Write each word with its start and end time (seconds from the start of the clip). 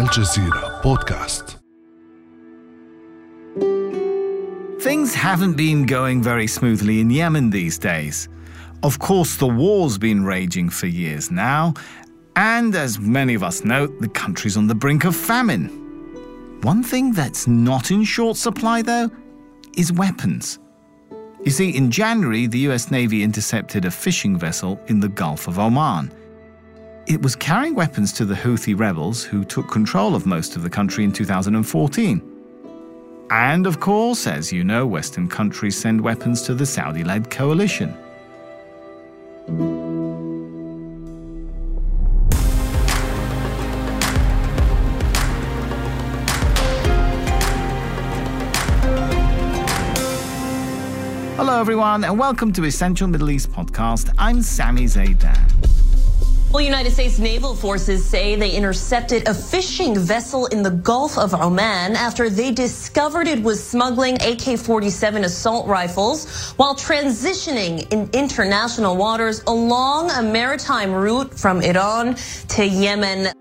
الجزيرة 0.00 0.80
بودكاست 0.84 1.58
Things 4.80 5.14
haven't 5.14 5.56
been 5.56 5.86
going 5.86 6.22
very 6.22 6.46
smoothly 6.46 7.00
in 7.00 7.08
Yemen 7.10 7.50
these 7.50 7.78
days. 7.78 8.28
Of 8.82 8.98
course, 8.98 9.36
the 9.36 9.46
war's 9.46 9.96
been 9.96 10.24
raging 10.24 10.68
for 10.68 10.86
years 10.86 11.30
now, 11.30 11.72
and 12.36 12.74
as 12.74 12.98
many 12.98 13.34
of 13.34 13.42
us 13.42 13.64
know, 13.64 13.86
the 13.86 14.08
country's 14.08 14.56
on 14.56 14.66
the 14.66 14.74
brink 14.74 15.04
of 15.04 15.16
famine. 15.16 15.68
One 16.62 16.82
thing 16.82 17.12
that's 17.12 17.46
not 17.46 17.90
in 17.90 18.04
short 18.04 18.36
supply, 18.36 18.82
though, 18.82 19.10
is 19.76 19.90
weapons. 19.92 20.58
You 21.44 21.50
see, 21.50 21.70
in 21.70 21.90
January, 21.90 22.46
the 22.46 22.60
US 22.70 22.90
Navy 22.90 23.22
intercepted 23.22 23.84
a 23.84 23.90
fishing 23.90 24.36
vessel 24.36 24.78
in 24.88 25.00
the 25.00 25.08
Gulf 25.08 25.48
of 25.48 25.58
Oman. 25.58 26.10
It 27.09 27.23
was 27.23 27.35
carrying 27.35 27.73
weapons 27.73 28.13
to 28.13 28.25
the 28.25 28.35
Houthi 28.35 28.79
rebels 28.79 29.23
who 29.23 29.43
took 29.43 29.67
control 29.67 30.13
of 30.13 30.27
most 30.27 30.55
of 30.55 30.61
the 30.61 30.69
country 30.69 31.03
in 31.03 31.11
2014. 31.11 32.21
And 33.31 33.65
of 33.65 33.79
course, 33.79 34.27
as 34.27 34.53
you 34.53 34.63
know, 34.63 34.85
Western 34.85 35.27
countries 35.27 35.75
send 35.75 36.01
weapons 36.01 36.43
to 36.43 36.53
the 36.53 36.67
Saudi 36.67 37.03
led 37.03 37.31
coalition. 37.31 37.97
Hello, 51.37 51.59
everyone, 51.59 52.03
and 52.03 52.19
welcome 52.19 52.53
to 52.53 52.65
Essential 52.65 53.07
Middle 53.07 53.31
East 53.31 53.51
Podcast. 53.51 54.13
I'm 54.19 54.43
Sami 54.43 54.83
Zeidan. 54.83 55.78
Well, 56.51 56.63
United 56.63 56.93
States 56.93 57.19
naval 57.19 57.53
forces 57.53 58.03
say 58.03 58.35
they 58.35 58.49
intercepted 58.49 59.27
a 59.27 59.35
fishing 59.35 59.95
vessel 59.95 60.47
in 60.47 60.63
the 60.63 60.71
Gulf 60.71 61.15
of 61.15 61.35
Oman 61.35 61.95
after 61.95 62.27
they 62.27 62.51
discovered 62.51 63.27
it 63.27 63.43
was 63.43 63.63
smuggling 63.63 64.15
AK-47 64.15 65.25
assault 65.25 65.67
rifles 65.67 66.53
while 66.53 66.73
transitioning 66.73 67.87
in 67.93 68.09
international 68.13 68.97
waters 68.97 69.43
along 69.45 70.09
a 70.09 70.23
maritime 70.23 70.91
route 70.91 71.31
from 71.37 71.61
Iran 71.61 72.15
to 72.47 72.65
Yemen. 72.65 73.31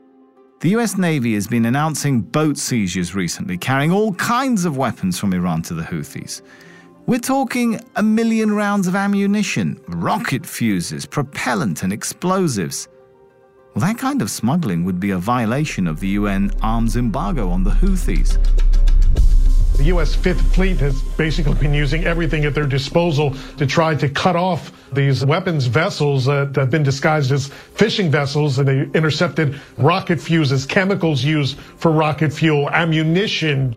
The 0.61 0.69
US 0.77 0.99
Navy 0.99 1.33
has 1.33 1.47
been 1.47 1.65
announcing 1.65 2.21
boat 2.21 2.59
seizures 2.59 3.15
recently, 3.15 3.57
carrying 3.57 3.91
all 3.91 4.13
kinds 4.17 4.67
of 4.67 4.77
weapons 4.77 5.19
from 5.19 5.33
Iran 5.33 5.63
to 5.63 5.73
the 5.73 5.83
Houthis. 5.83 6.43
We're 7.07 7.21
talking 7.21 7.81
a 7.97 8.03
million 8.03 8.53
rounds 8.53 8.87
of 8.87 8.95
ammunition, 8.95 9.81
rocket 9.89 10.45
fuses, 10.45 11.07
propellant, 11.07 11.83
and 11.83 11.91
explosives. 11.91 12.87
That 13.79 13.97
kind 13.97 14.21
of 14.23 14.29
smuggling 14.29 14.85
would 14.85 14.99
be 14.99 15.13
a 15.13 15.19
violation 15.19 15.87
of 15.87 16.01
the 16.01 16.09
UN 16.09 16.51
arms 16.63 16.97
embargo 16.97 17.49
on 17.49 17.63
the 17.63 17.71
Houthis. 17.71 18.37
The 19.77 19.85
U.S. 19.85 20.17
Fifth 20.17 20.41
Fleet 20.53 20.79
has 20.79 21.01
basically 21.17 21.55
been 21.55 21.73
using 21.73 22.05
everything 22.05 22.45
at 22.45 22.57
their 22.57 22.67
disposal 22.67 23.37
to 23.57 23.67
try 23.69 23.95
to 23.95 24.09
cut 24.09 24.35
off 24.35 24.73
these 24.93 25.25
weapons 25.25 25.67
vessels 25.67 26.25
that 26.25 26.57
have 26.57 26.71
been 26.71 26.83
disguised 26.83 27.31
as 27.31 27.47
fishing 27.47 28.11
vessels, 28.11 28.59
and 28.59 28.67
they 28.67 28.81
intercepted 28.99 29.61
rocket 29.77 30.21
fuses, 30.21 30.67
chemicals 30.67 31.23
used 31.23 31.57
for 31.77 31.93
rocket 31.93 32.33
fuel, 32.33 32.69
ammunition. 32.71 33.77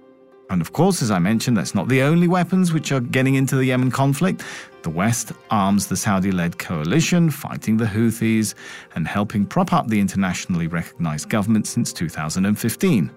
And 0.49 0.61
of 0.61 0.73
course, 0.73 1.03
as 1.03 1.11
I 1.11 1.19
mentioned, 1.19 1.55
that's 1.55 1.75
not 1.75 1.89
the 1.89 2.01
only 2.01 2.27
weapons 2.27 2.73
which 2.73 2.91
are 2.91 2.99
getting 2.99 3.35
into 3.35 3.55
the 3.55 3.65
Yemen 3.65 3.91
conflict. 3.91 4.43
The 4.83 4.89
West 4.89 5.31
arms 5.51 5.87
the 5.87 5.95
Saudi 5.95 6.31
led 6.31 6.57
coalition 6.57 7.29
fighting 7.29 7.77
the 7.77 7.85
Houthis 7.85 8.55
and 8.95 9.07
helping 9.07 9.45
prop 9.45 9.73
up 9.73 9.87
the 9.87 9.99
internationally 9.99 10.67
recognized 10.67 11.29
government 11.29 11.67
since 11.67 11.93
2015. 11.93 13.11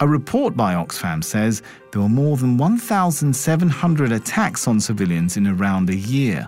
A 0.00 0.08
report 0.08 0.56
by 0.56 0.74
Oxfam 0.74 1.24
says 1.24 1.62
there 1.92 2.02
were 2.02 2.08
more 2.08 2.36
than 2.36 2.58
1,700 2.58 4.12
attacks 4.12 4.68
on 4.68 4.80
civilians 4.80 5.36
in 5.36 5.46
around 5.46 5.88
a 5.88 5.96
year. 5.96 6.46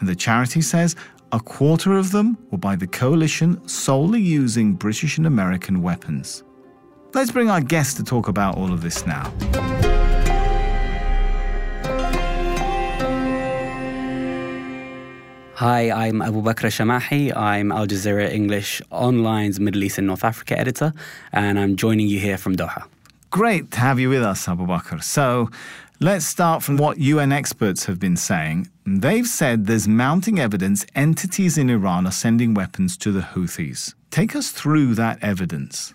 And 0.00 0.08
the 0.08 0.16
charity 0.16 0.60
says 0.60 0.96
a 1.32 1.40
quarter 1.40 1.96
of 1.96 2.10
them 2.10 2.36
were 2.50 2.58
by 2.58 2.76
the 2.76 2.86
coalition 2.86 3.66
solely 3.68 4.20
using 4.20 4.74
British 4.74 5.16
and 5.16 5.26
American 5.26 5.80
weapons. 5.80 6.42
Let's 7.14 7.32
bring 7.32 7.48
our 7.48 7.60
guest 7.60 7.96
to 7.98 8.04
talk 8.04 8.28
about 8.28 8.56
all 8.56 8.72
of 8.72 8.82
this 8.82 9.06
now. 9.06 9.32
Hi, 15.58 15.90
I'm 15.90 16.22
Abu 16.22 16.40
Bakr 16.40 16.70
Shamahi. 16.70 17.36
I'm 17.36 17.72
Al 17.72 17.88
Jazeera 17.88 18.30
English 18.30 18.80
Online's 18.92 19.58
Middle 19.58 19.82
East 19.82 19.98
and 19.98 20.06
North 20.06 20.22
Africa 20.22 20.56
editor, 20.56 20.92
and 21.32 21.58
I'm 21.58 21.74
joining 21.74 22.06
you 22.06 22.20
here 22.20 22.38
from 22.38 22.54
Doha. 22.54 22.84
Great 23.30 23.72
to 23.72 23.80
have 23.80 23.98
you 23.98 24.08
with 24.08 24.22
us, 24.22 24.46
Abu 24.46 24.66
Bakr. 24.66 25.02
So, 25.02 25.50
let's 25.98 26.24
start 26.24 26.62
from 26.62 26.76
what 26.76 26.98
UN 26.98 27.32
experts 27.32 27.86
have 27.86 27.98
been 27.98 28.16
saying. 28.16 28.68
They've 28.86 29.26
said 29.26 29.66
there's 29.66 29.88
mounting 29.88 30.38
evidence 30.38 30.86
entities 30.94 31.58
in 31.58 31.70
Iran 31.70 32.06
are 32.06 32.12
sending 32.12 32.54
weapons 32.54 32.96
to 32.98 33.10
the 33.10 33.22
Houthis. 33.22 33.94
Take 34.12 34.36
us 34.36 34.52
through 34.52 34.94
that 34.94 35.18
evidence. 35.22 35.92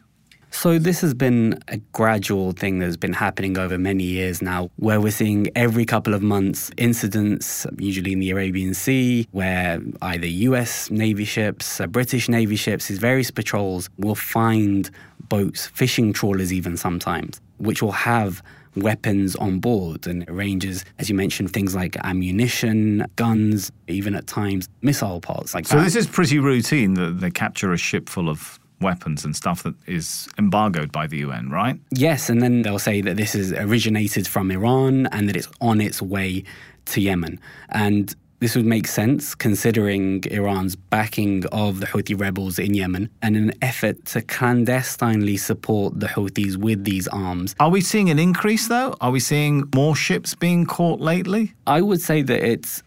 So, 0.55 0.77
this 0.77 1.01
has 1.01 1.15
been 1.15 1.59
a 1.67 1.77
gradual 1.93 2.51
thing 2.51 2.77
that's 2.77 2.95
been 2.95 3.11
happening 3.11 3.57
over 3.57 3.77
many 3.79 4.03
years 4.03 4.39
now, 4.41 4.69
where 4.77 5.01
we're 5.01 5.11
seeing 5.11 5.47
every 5.55 5.83
couple 5.83 6.13
of 6.13 6.21
months 6.21 6.69
incidents, 6.77 7.65
usually 7.79 8.13
in 8.13 8.19
the 8.19 8.29
Arabian 8.29 8.75
Sea, 8.75 9.27
where 9.31 9.81
either 10.03 10.27
US 10.27 10.91
Navy 10.91 11.25
ships, 11.25 11.81
uh, 11.81 11.87
British 11.87 12.29
Navy 12.29 12.55
ships, 12.55 12.87
these 12.87 12.99
various 12.99 13.31
patrols 13.31 13.89
will 13.97 14.15
find 14.15 14.91
boats, 15.27 15.65
fishing 15.65 16.13
trawlers, 16.13 16.53
even 16.53 16.77
sometimes, 16.77 17.41
which 17.57 17.81
will 17.81 17.91
have 17.91 18.43
weapons 18.75 19.35
on 19.37 19.59
board 19.59 20.05
and 20.07 20.23
it 20.23 20.31
ranges, 20.31 20.85
as 20.99 21.09
you 21.09 21.15
mentioned, 21.15 21.51
things 21.51 21.75
like 21.75 21.97
ammunition, 22.03 23.05
guns, 23.15 23.71
even 23.87 24.15
at 24.15 24.27
times 24.27 24.69
missile 24.81 25.19
pods 25.19 25.53
like 25.53 25.65
so 25.65 25.77
that. 25.77 25.83
this 25.83 25.95
is 25.95 26.07
pretty 26.07 26.39
routine 26.39 26.93
that 26.93 27.19
they 27.19 27.31
capture 27.31 27.73
a 27.73 27.77
ship 27.77 28.07
full 28.07 28.29
of 28.29 28.59
weapons 28.81 29.23
and 29.25 29.35
stuff 29.35 29.63
that 29.63 29.75
is 29.87 30.27
embargoed 30.37 30.91
by 30.91 31.07
the 31.07 31.17
UN, 31.17 31.49
right? 31.49 31.79
Yes, 31.91 32.29
and 32.29 32.41
then 32.41 32.61
they'll 32.61 32.79
say 32.79 33.01
that 33.01 33.17
this 33.17 33.35
is 33.35 33.51
originated 33.53 34.27
from 34.27 34.51
Iran 34.51 35.07
and 35.07 35.29
that 35.29 35.35
it's 35.35 35.49
on 35.61 35.81
its 35.81 36.01
way 36.01 36.43
to 36.85 37.01
Yemen. 37.01 37.39
And 37.69 38.15
this 38.43 38.57
would 38.57 38.65
make 38.65 38.87
sense 38.87 39.35
considering 39.35 40.21
Iran's 40.25 40.75
backing 40.75 41.45
of 41.53 41.79
the 41.79 41.85
Houthi 41.85 42.19
rebels 42.19 42.59
in 42.59 42.73
Yemen 42.73 43.09
and 43.21 43.37
an 43.37 43.53
effort 43.61 44.03
to 44.07 44.21
clandestinely 44.21 45.37
support 45.37 45.97
the 45.97 46.07
Houthis 46.07 46.57
with 46.57 46.83
these 46.83 47.07
arms. 47.07 47.55
Are 47.61 47.69
we 47.69 47.79
seeing 47.79 48.09
an 48.09 48.19
increase 48.19 48.67
though? 48.67 48.97
Are 48.99 49.11
we 49.11 49.21
seeing 49.21 49.69
more 49.73 49.95
ships 49.95 50.35
being 50.35 50.65
caught 50.65 50.99
lately? 50.99 51.53
I 51.65 51.79
would 51.79 52.01
say 52.01 52.21
that 52.21 52.43
it's 52.43 52.83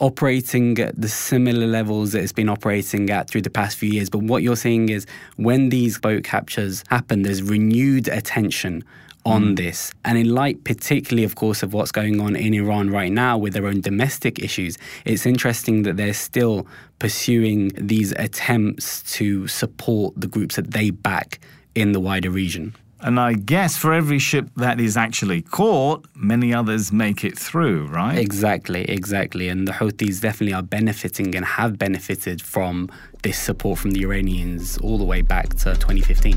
operating 0.00 0.78
at 0.78 1.00
the 1.00 1.08
similar 1.08 1.66
levels 1.66 2.12
that 2.12 2.22
it's 2.22 2.32
been 2.32 2.48
operating 2.48 3.10
at 3.10 3.28
through 3.28 3.42
the 3.42 3.50
past 3.50 3.76
few 3.76 3.90
years. 3.90 4.10
But 4.10 4.22
what 4.22 4.42
you're 4.42 4.56
seeing 4.56 4.88
is 4.88 5.06
when 5.36 5.70
these 5.70 5.98
boat 5.98 6.24
captures 6.24 6.84
happen, 6.88 7.22
there's 7.22 7.42
renewed 7.42 8.08
attention 8.08 8.84
on 9.24 9.42
mm. 9.42 9.56
this. 9.56 9.92
And 10.04 10.16
in 10.16 10.32
light, 10.34 10.64
particularly, 10.64 11.24
of 11.24 11.34
course, 11.34 11.62
of 11.62 11.74
what's 11.74 11.92
going 11.92 12.20
on 12.20 12.36
in 12.36 12.54
Iran 12.54 12.90
right 12.90 13.10
now 13.10 13.36
with 13.36 13.52
their 13.54 13.66
own 13.66 13.80
domestic 13.80 14.38
issues, 14.38 14.78
it's 15.04 15.26
interesting 15.26 15.82
that 15.82 15.96
they're 15.96 16.14
still 16.14 16.66
pursuing 16.98 17.72
these 17.76 18.12
attempts 18.12 19.02
to 19.14 19.48
support 19.48 20.14
the 20.16 20.28
groups 20.28 20.56
that 20.56 20.70
they 20.70 20.90
back 20.90 21.40
in 21.74 21.92
the 21.92 22.00
wider 22.00 22.30
region. 22.30 22.74
And 23.06 23.20
I 23.20 23.34
guess 23.34 23.76
for 23.76 23.92
every 23.92 24.18
ship 24.18 24.48
that 24.56 24.80
is 24.80 24.96
actually 24.96 25.40
caught, 25.40 26.04
many 26.16 26.52
others 26.52 26.90
make 26.90 27.22
it 27.22 27.38
through, 27.38 27.86
right? 27.86 28.18
Exactly, 28.18 28.82
exactly. 28.82 29.48
And 29.48 29.68
the 29.68 29.70
Houthis 29.70 30.20
definitely 30.20 30.54
are 30.54 30.62
benefiting 30.64 31.36
and 31.36 31.44
have 31.44 31.78
benefited 31.78 32.42
from 32.42 32.90
this 33.22 33.38
support 33.38 33.78
from 33.78 33.92
the 33.92 34.02
Iranians 34.02 34.76
all 34.78 34.98
the 34.98 35.04
way 35.04 35.22
back 35.22 35.50
to 35.50 35.76
2015. 35.76 36.36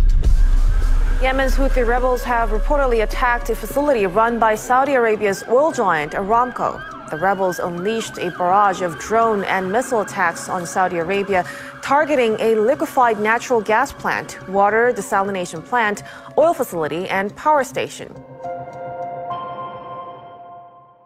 Yemen's 1.23 1.55
Houthi 1.55 1.87
rebels 1.87 2.21
have 2.21 2.51
reportedly 2.51 3.01
attacked 3.01 3.49
a 3.49 3.55
facility 3.55 4.05
run 4.05 4.37
by 4.37 4.53
Saudi 4.53 4.93
Arabia's 4.93 5.43
oil 5.49 5.71
giant 5.71 6.11
Aramco. 6.11 6.98
The 7.09 7.17
rebels 7.17 7.57
unleashed 7.57 8.19
a 8.19 8.29
barrage 8.29 8.81
of 8.81 8.99
drone 8.99 9.43
and 9.43 9.71
missile 9.71 10.01
attacks 10.01 10.47
on 10.47 10.67
Saudi 10.67 10.97
Arabia, 10.97 11.43
targeting 11.81 12.35
a 12.39 12.55
liquefied 12.55 13.19
natural 13.19 13.61
gas 13.61 13.91
plant, 13.91 14.37
water 14.47 14.93
desalination 14.95 15.65
plant, 15.65 16.03
oil 16.37 16.53
facility, 16.53 17.09
and 17.09 17.35
power 17.35 17.63
station. 17.63 18.13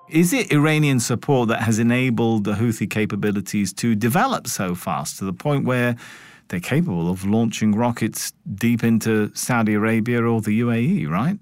Is 0.09 0.33
it 0.33 0.51
Iranian 0.51 0.99
support 0.99 1.47
that 1.47 1.61
has 1.61 1.79
enabled 1.79 2.43
the 2.43 2.53
Houthi 2.53 2.89
capabilities 2.89 3.71
to 3.75 3.95
develop 3.95 4.47
so 4.47 4.75
fast 4.75 5.17
to 5.19 5.25
the 5.25 5.33
point 5.33 5.63
where 5.65 5.95
they're 6.49 6.59
capable 6.59 7.09
of 7.09 7.25
launching 7.25 7.73
rockets 7.73 8.33
deep 8.55 8.83
into 8.83 9.33
Saudi 9.33 9.73
Arabia 9.73 10.21
or 10.21 10.41
the 10.41 10.59
UAE, 10.59 11.09
right? 11.09 11.39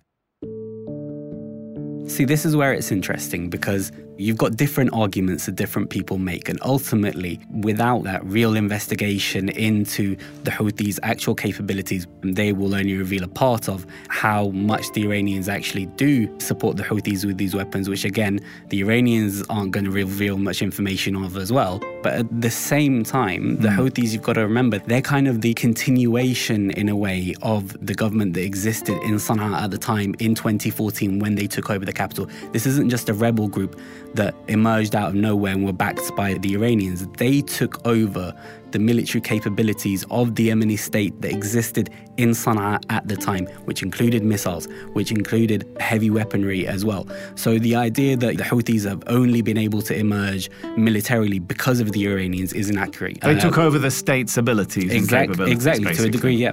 See, 2.09 2.25
this 2.25 2.45
is 2.45 2.55
where 2.55 2.73
it's 2.73 2.91
interesting 2.91 3.49
because 3.49 3.91
You've 4.21 4.37
got 4.37 4.55
different 4.55 4.93
arguments 4.93 5.47
that 5.47 5.55
different 5.55 5.89
people 5.89 6.19
make, 6.19 6.47
and 6.47 6.59
ultimately, 6.61 7.39
without 7.49 8.03
that 8.03 8.23
real 8.23 8.55
investigation 8.55 9.49
into 9.49 10.15
the 10.43 10.51
Houthis' 10.51 10.99
actual 11.01 11.33
capabilities, 11.33 12.05
they 12.21 12.53
will 12.53 12.75
only 12.75 12.95
reveal 12.95 13.23
a 13.23 13.27
part 13.27 13.67
of 13.67 13.83
how 14.09 14.49
much 14.49 14.91
the 14.93 15.05
Iranians 15.05 15.49
actually 15.49 15.87
do 15.87 16.29
support 16.39 16.77
the 16.77 16.83
Houthis 16.83 17.25
with 17.25 17.37
these 17.37 17.55
weapons, 17.55 17.89
which 17.89 18.05
again, 18.05 18.39
the 18.69 18.81
Iranians 18.81 19.43
aren't 19.49 19.71
going 19.71 19.85
to 19.85 19.91
reveal 19.91 20.37
much 20.37 20.61
information 20.61 21.15
of 21.15 21.35
as 21.35 21.51
well. 21.51 21.81
But 22.03 22.13
at 22.13 22.41
the 22.41 22.51
same 22.51 23.03
time, 23.03 23.57
the 23.57 23.69
mm. 23.69 23.75
Houthis, 23.75 24.11
you've 24.13 24.21
got 24.21 24.33
to 24.33 24.41
remember, 24.41 24.77
they're 24.77 25.01
kind 25.01 25.27
of 25.27 25.41
the 25.41 25.55
continuation, 25.55 26.69
in 26.71 26.89
a 26.89 26.95
way, 26.95 27.33
of 27.41 27.75
the 27.83 27.95
government 27.95 28.35
that 28.35 28.43
existed 28.43 29.01
in 29.01 29.15
Sana'a 29.15 29.63
at 29.63 29.71
the 29.71 29.79
time 29.79 30.13
in 30.19 30.35
2014 30.35 31.17
when 31.17 31.33
they 31.33 31.47
took 31.47 31.71
over 31.71 31.85
the 31.85 31.93
capital. 31.93 32.29
This 32.51 32.67
isn't 32.67 32.89
just 32.89 33.09
a 33.09 33.13
rebel 33.15 33.47
group 33.47 33.79
that 34.13 34.35
emerged 34.47 34.95
out 34.95 35.09
of 35.09 35.15
nowhere 35.15 35.53
and 35.53 35.65
were 35.65 35.73
backed 35.73 36.15
by 36.15 36.35
the 36.35 36.53
Iranians. 36.53 37.07
They 37.17 37.41
took 37.41 37.85
over 37.85 38.33
the 38.71 38.79
military 38.79 39.21
capabilities 39.21 40.05
of 40.11 40.35
the 40.35 40.49
Yemeni 40.49 40.77
state 40.79 41.19
that 41.21 41.31
existed 41.31 41.89
in 42.17 42.29
Sana'a 42.29 42.81
at 42.89 43.07
the 43.07 43.15
time, 43.15 43.45
which 43.65 43.83
included 43.83 44.23
missiles, 44.23 44.67
which 44.93 45.11
included 45.11 45.67
heavy 45.79 46.09
weaponry 46.09 46.67
as 46.67 46.85
well. 46.85 47.07
So 47.35 47.59
the 47.59 47.75
idea 47.75 48.15
that 48.17 48.37
the 48.37 48.43
Houthis 48.43 48.87
have 48.87 49.03
only 49.07 49.41
been 49.41 49.57
able 49.57 49.81
to 49.83 49.95
emerge 49.95 50.49
militarily 50.77 51.39
because 51.39 51.79
of 51.79 51.91
the 51.91 52.07
Iranians 52.07 52.53
is 52.53 52.69
inaccurate. 52.69 53.21
They 53.21 53.35
uh, 53.35 53.39
took 53.39 53.57
over 53.57 53.77
the 53.77 53.91
state's 53.91 54.37
abilities 54.37 54.91
exact. 54.91 55.39
Exactly, 55.39 55.85
basically. 55.85 55.95
to 55.95 56.03
a 56.03 56.11
degree, 56.11 56.35
yeah. 56.35 56.51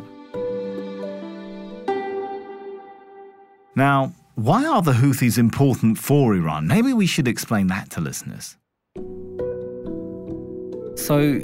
Now, 3.76 4.12
why 4.38 4.64
are 4.64 4.82
the 4.82 4.92
Houthis 4.92 5.36
important 5.36 5.98
for 5.98 6.32
Iran? 6.32 6.68
Maybe 6.68 6.92
we 6.92 7.06
should 7.06 7.26
explain 7.26 7.66
that 7.66 7.90
to 7.90 8.00
listeners. 8.00 8.56
So, 10.96 11.40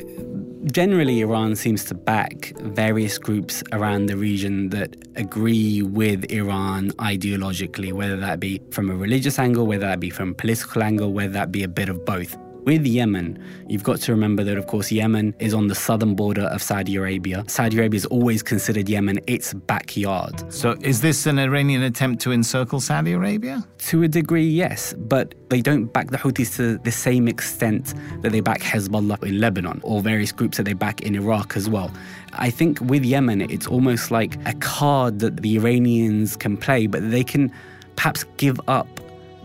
generally, 0.67 1.21
Iran 1.21 1.57
seems 1.57 1.85
to 1.87 1.95
back 1.95 2.53
various 2.61 3.19
groups 3.19 3.65
around 3.73 4.07
the 4.07 4.17
region 4.17 4.69
that 4.69 4.95
agree 5.17 5.83
with 5.83 6.31
Iran 6.31 6.93
ideologically, 6.93 7.93
whether 7.93 8.17
that 8.17 8.39
be 8.39 8.61
from 8.71 8.89
a 8.91 8.95
religious 8.95 9.41
angle, 9.41 9.67
whether 9.67 9.87
that 9.87 9.99
be 9.99 10.11
from 10.11 10.31
a 10.31 10.35
political 10.35 10.81
angle, 10.85 11.13
whether 11.13 11.33
that 11.33 11.51
be 11.51 11.65
a 11.65 11.69
bit 11.69 11.89
of 11.89 12.05
both. 12.05 12.37
With 12.65 12.87
Yemen, 12.87 13.45
you've 13.69 13.83
got 13.83 14.01
to 14.01 14.13
remember 14.13 14.43
that, 14.43 14.57
of 14.57 14.67
course, 14.67 14.91
Yemen 14.91 15.35
is 15.39 15.53
on 15.53 15.69
the 15.69 15.75
southern 15.75 16.15
border 16.15 16.45
of 16.45 16.63
Saudi 16.63 16.97
Arabia. 16.97 17.45
Saudi 17.47 17.77
Arabia 17.77 17.99
has 17.99 18.07
always 18.07 18.43
considered 18.43 18.89
Yemen 18.89 19.21
its 19.27 19.53
backyard. 19.53 20.51
So, 20.51 20.75
is 20.81 21.03
this 21.03 21.27
an 21.27 21.39
Iranian 21.39 21.83
attempt 21.83 22.23
to 22.23 22.33
encircle 22.33 22.81
Saudi 22.81 23.13
Arabia? 23.13 23.63
To 23.89 24.03
a 24.05 24.09
degree, 24.09 24.47
yes, 24.47 24.95
but 24.97 25.35
they 25.51 25.61
don't 25.61 25.93
back 25.93 26.11
the 26.11 26.17
Houthis 26.17 26.57
to 26.57 26.79
the 26.79 26.91
same 26.91 27.29
extent 27.29 27.93
that 28.23 28.33
they 28.33 28.41
back 28.41 28.61
Hezbollah 28.61 29.23
in 29.23 29.41
Lebanon 29.41 29.81
or 29.83 30.01
various 30.01 30.33
groups 30.33 30.57
that 30.57 30.63
they 30.63 30.73
back 30.73 31.03
in 31.03 31.15
Iraq 31.15 31.59
as 31.59 31.69
well. 31.69 31.93
I 32.33 32.49
think 32.49 32.81
with 32.81 33.05
Yemen, 33.05 33.43
it's 33.43 33.67
almost 33.67 34.11
like 34.11 34.39
a 34.47 34.55
card 34.55 35.19
that 35.19 35.43
the 35.43 35.57
Iranians 35.57 36.35
can 36.35 36.57
play, 36.57 36.87
but 36.87 37.11
they 37.11 37.25
can 37.25 37.53
perhaps 37.97 38.25
give 38.39 38.59
up 38.69 38.89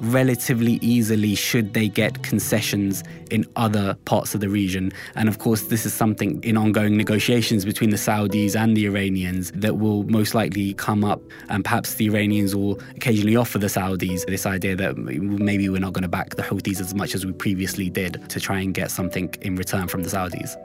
relatively 0.01 0.79
easily 0.81 1.35
should 1.35 1.73
they 1.73 1.87
get 1.87 2.23
concessions 2.23 3.03
in 3.31 3.45
other 3.55 3.95
parts 4.05 4.33
of 4.33 4.41
the 4.41 4.49
region. 4.49 4.91
And 5.15 5.29
of 5.29 5.39
course, 5.39 5.63
this 5.63 5.85
is 5.85 5.93
something 5.93 6.43
in 6.43 6.57
ongoing 6.57 6.97
negotiations 6.97 7.65
between 7.65 7.89
the 7.89 7.97
Saudis 7.97 8.55
and 8.55 8.75
the 8.75 8.85
Iranians 8.85 9.51
that 9.55 9.77
will 9.77 10.03
most 10.03 10.33
likely 10.33 10.73
come 10.73 11.03
up. 11.03 11.21
And 11.49 11.63
perhaps 11.63 11.95
the 11.95 12.07
Iranians 12.07 12.55
will 12.55 12.79
occasionally 12.95 13.35
offer 13.35 13.57
the 13.57 13.67
Saudis 13.67 14.25
this 14.25 14.45
idea 14.45 14.75
that 14.75 14.97
maybe 14.97 15.69
we're 15.69 15.79
not 15.79 15.93
going 15.93 16.03
to 16.03 16.09
back 16.09 16.35
the 16.35 16.43
Houthis 16.43 16.79
as 16.79 16.93
much 16.93 17.15
as 17.15 17.25
we 17.25 17.31
previously 17.31 17.89
did 17.89 18.29
to 18.29 18.39
try 18.39 18.59
and 18.59 18.73
get 18.73 18.91
something 18.91 19.33
in 19.41 19.55
return 19.55 19.87
from 19.87 20.03
the 20.03 20.09
Saudis. 20.09 20.55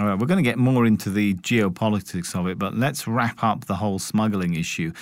All 0.00 0.06
right, 0.06 0.18
we're 0.18 0.26
going 0.26 0.42
to 0.42 0.50
get 0.50 0.56
more 0.56 0.86
into 0.86 1.10
the 1.10 1.34
geopolitics 1.34 2.34
of 2.34 2.46
it, 2.46 2.58
but 2.58 2.74
let's 2.74 3.06
wrap 3.06 3.44
up 3.44 3.66
the 3.66 3.74
whole 3.74 3.98
smuggling 3.98 4.54
issue. 4.54 4.94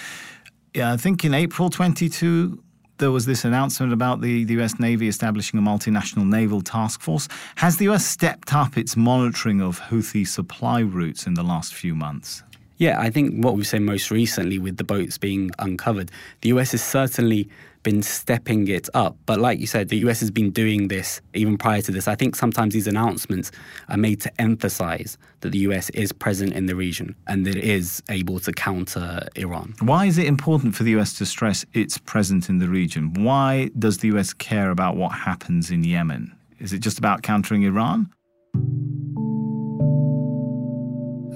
Yeah, 0.74 0.92
I 0.92 0.96
think 0.96 1.24
in 1.24 1.34
April 1.34 1.70
22, 1.70 2.60
there 2.96 3.12
was 3.12 3.24
this 3.24 3.44
announcement 3.44 3.92
about 3.92 4.22
the, 4.22 4.42
the 4.42 4.54
US 4.54 4.80
Navy 4.80 5.06
establishing 5.06 5.56
a 5.56 5.62
multinational 5.62 6.26
naval 6.26 6.62
task 6.62 7.00
force. 7.00 7.28
Has 7.56 7.76
the 7.76 7.88
US 7.90 8.04
stepped 8.04 8.52
up 8.52 8.76
its 8.76 8.96
monitoring 8.96 9.60
of 9.60 9.78
Houthi 9.78 10.26
supply 10.26 10.80
routes 10.80 11.28
in 11.28 11.34
the 11.34 11.44
last 11.44 11.74
few 11.74 11.94
months? 11.94 12.42
Yeah, 12.78 13.00
I 13.00 13.08
think 13.08 13.44
what 13.44 13.54
we've 13.54 13.68
seen 13.68 13.84
most 13.84 14.10
recently 14.10 14.58
with 14.58 14.78
the 14.78 14.84
boats 14.84 15.16
being 15.16 15.52
uncovered, 15.60 16.10
the 16.40 16.48
US 16.48 16.74
is 16.74 16.82
certainly 16.82 17.48
been 17.88 18.02
stepping 18.02 18.68
it 18.68 18.86
up. 18.92 19.16
But 19.24 19.40
like 19.40 19.58
you 19.60 19.66
said, 19.66 19.88
the 19.88 19.96
US 20.06 20.20
has 20.20 20.30
been 20.30 20.50
doing 20.50 20.88
this 20.88 21.22
even 21.32 21.56
prior 21.56 21.80
to 21.80 21.90
this. 21.90 22.06
I 22.06 22.16
think 22.16 22.36
sometimes 22.36 22.74
these 22.74 22.86
announcements 22.86 23.50
are 23.88 23.96
made 23.96 24.20
to 24.20 24.30
emphasize 24.38 25.16
that 25.40 25.52
the 25.52 25.60
US 25.68 25.88
is 25.90 26.12
present 26.12 26.52
in 26.52 26.66
the 26.66 26.76
region 26.76 27.16
and 27.26 27.46
that 27.46 27.56
it 27.56 27.64
is 27.64 28.02
able 28.10 28.40
to 28.40 28.52
counter 28.52 29.26
Iran. 29.36 29.74
Why 29.80 30.04
is 30.04 30.18
it 30.18 30.26
important 30.26 30.74
for 30.74 30.82
the 30.82 30.94
US 30.98 31.14
to 31.14 31.24
stress 31.24 31.64
it's 31.72 31.96
present 31.96 32.50
in 32.50 32.58
the 32.58 32.68
region? 32.68 33.14
Why 33.14 33.70
does 33.78 33.96
the 33.98 34.08
US 34.08 34.34
care 34.34 34.70
about 34.70 34.96
what 34.96 35.12
happens 35.12 35.70
in 35.70 35.82
Yemen? 35.82 36.36
Is 36.58 36.74
it 36.74 36.80
just 36.80 36.98
about 36.98 37.22
countering 37.22 37.62
Iran? 37.62 38.10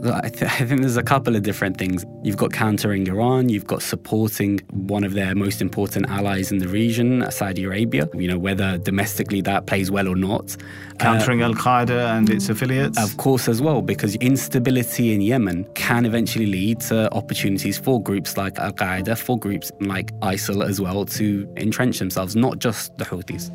I, 0.05 0.29
th- 0.29 0.43
I, 0.61 0.65
think 0.65 0.81
there's 0.81 0.97
a 0.97 1.03
couple 1.03 1.37
of 1.37 1.43
different 1.43 1.77
things. 1.77 2.05
You've 2.23 2.37
got 2.37 2.53
countering 2.53 3.07
Iran, 3.07 3.49
you've 3.49 3.67
got 3.67 3.83
supporting 3.83 4.61
one 4.71 5.05
of 5.05 5.15
their 5.15 5.35
most 5.35 5.61
important 5.61 6.09
allies 6.09 6.51
in 6.51 6.59
the 6.59 6.69
region, 6.69 7.31
Saudi 7.31 7.65
Arabia, 7.65 8.09
you 8.15 8.29
know, 8.29 8.39
whether 8.39 8.79
domestically 8.79 9.41
that 9.43 9.67
plays 9.67 9.91
well 9.91 10.09
or 10.09 10.17
not. 10.17 10.57
Countering 10.99 11.43
uh, 11.43 11.47
Al 11.47 11.55
Qaeda 11.55 12.17
and 12.17 12.31
its 12.31 12.49
affiliates? 12.49 12.99
Of 13.03 13.17
course, 13.17 13.49
as 13.49 13.63
well, 13.63 13.83
because 13.83 14.17
instability 14.17 15.13
in 15.13 15.21
Yemen 15.21 15.65
can 15.75 16.05
eventually 16.05 16.47
lead 16.47 16.81
to 16.83 17.13
opportunities 17.15 17.79
for 17.79 18.03
groups 18.03 18.37
like 18.37 18.59
Al 18.59 18.73
Qaeda, 18.73 19.19
for 19.19 19.39
groups 19.39 19.71
like 19.81 20.13
ISIL 20.21 20.67
as 20.67 20.81
well, 20.81 21.05
to 21.05 21.53
entrench 21.57 21.99
themselves, 21.99 22.35
not 22.37 22.59
just 22.59 22.97
the 22.99 23.05
Houthis. 23.05 23.51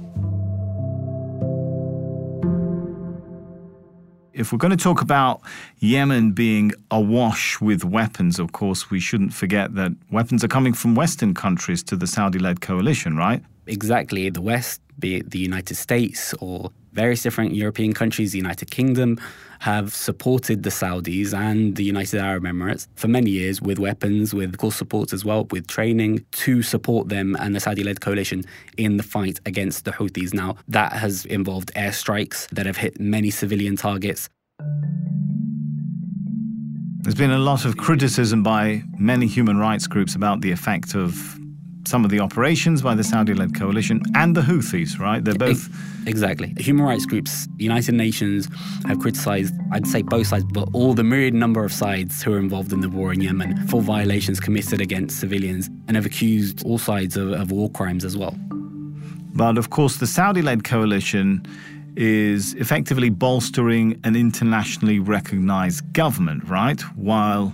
If 4.38 4.52
we're 4.52 4.60
going 4.60 4.72
to 4.72 4.78
talk 4.78 5.02
about 5.02 5.42
Yemen 5.80 6.32
being 6.32 6.72
awash 6.92 7.60
with 7.60 7.84
weapons, 7.84 8.40
of 8.40 8.52
course, 8.52 8.90
we 8.92 9.00
shouldn't 9.00 9.34
forget 9.34 9.74
that 9.76 9.92
weapons 10.12 10.44
are 10.44 10.48
coming 10.48 10.74
from 10.74 10.96
Western 10.96 11.34
countries 11.34 11.84
to 11.84 11.96
the 11.96 12.08
Saudi 12.08 12.40
led 12.40 12.62
coalition, 12.62 13.18
right? 13.18 13.44
Exactly. 13.66 14.30
The 14.30 14.42
West, 14.42 14.80
be 15.00 15.16
it 15.18 15.32
the 15.32 15.40
United 15.40 15.76
States 15.76 16.34
or 16.40 16.72
various 16.98 17.22
different 17.22 17.54
European 17.54 17.94
countries, 17.94 18.32
the 18.32 18.40
United 18.40 18.72
Kingdom, 18.72 19.20
have 19.60 19.94
supported 19.94 20.64
the 20.64 20.72
Saudis 20.72 21.32
and 21.32 21.76
the 21.76 21.84
United 21.84 22.20
Arab 22.20 22.44
Emirates 22.44 22.88
for 22.96 23.08
many 23.08 23.30
years 23.30 23.62
with 23.62 23.78
weapons, 23.78 24.34
with 24.34 24.58
course 24.58 24.76
support 24.76 25.14
as 25.14 25.24
well, 25.24 25.46
with 25.52 25.68
training 25.68 26.26
to 26.32 26.64
support 26.64 27.10
them 27.10 27.38
and 27.40 27.56
the 27.56 27.60
Saudi 27.60 27.84
led 27.84 28.02
coalition 28.02 28.44
in 28.78 28.98
the 28.98 29.04
fight 29.04 29.40
against 29.46 29.86
the 29.86 29.92
Houthis. 29.92 30.34
Now, 30.34 30.56
that 30.68 30.92
has 30.94 31.26
involved 31.26 31.72
airstrikes 31.76 32.48
that 32.50 32.66
have 32.66 32.78
hit 32.78 33.00
many 33.00 33.30
civilian 33.30 33.76
targets. 33.76 34.28
There's 37.04 37.16
been 37.16 37.32
a 37.32 37.46
lot 37.52 37.64
of 37.64 37.78
criticism 37.78 38.42
by 38.42 38.82
many 38.98 39.28
human 39.28 39.58
rights 39.58 39.86
groups 39.86 40.16
about 40.16 40.42
the 40.42 40.52
effect 40.52 40.96
of 40.96 41.38
some 41.88 42.04
of 42.04 42.12
the 42.12 42.20
operations 42.20 42.82
by 42.82 42.94
the 42.94 43.04
Saudi 43.04 43.34
led 43.34 43.56
coalition 43.56 44.02
and 44.16 44.36
the 44.36 44.42
Houthis, 44.42 45.00
right? 45.00 45.24
They're 45.24 45.36
both. 45.36 45.70
Exactly. 46.06 46.54
Human 46.58 46.86
rights 46.86 47.06
groups, 47.06 47.48
the 47.58 47.64
United 47.64 47.96
Nations, 47.96 48.48
have 48.86 49.00
criticized, 49.00 49.54
I'd 49.72 49.88
say 49.88 50.02
both 50.02 50.28
sides, 50.28 50.46
but 50.46 50.70
all 50.74 50.94
the 50.94 51.04
myriad 51.04 51.34
number 51.34 51.64
of 51.66 51.74
sides 51.74 52.22
who 52.24 52.34
are 52.34 52.40
involved 52.40 52.72
in 52.72 52.82
the 52.82 52.90
war 52.90 53.12
in 53.12 53.22
Yemen 53.22 53.68
for 53.68 53.82
violations 53.82 54.40
committed 54.40 54.80
against 54.82 55.20
civilians 55.20 55.68
and 55.88 55.96
have 55.96 56.06
accused 56.06 56.66
all 56.66 56.78
sides 56.78 57.18
of, 57.18 57.32
of 57.32 57.52
war 57.52 57.70
crimes 57.72 58.06
as 58.06 58.16
well. 58.16 58.36
But 59.34 59.58
of 59.58 59.70
course, 59.70 59.98
the 59.98 60.08
Saudi 60.08 60.42
led 60.42 60.64
coalition 60.64 61.46
is 61.96 62.54
effectively 62.56 63.10
bolstering 63.10 64.00
an 64.04 64.16
internationally 64.16 65.00
recognized 65.00 65.92
government, 65.94 66.48
right? 66.48 66.80
While 66.96 67.54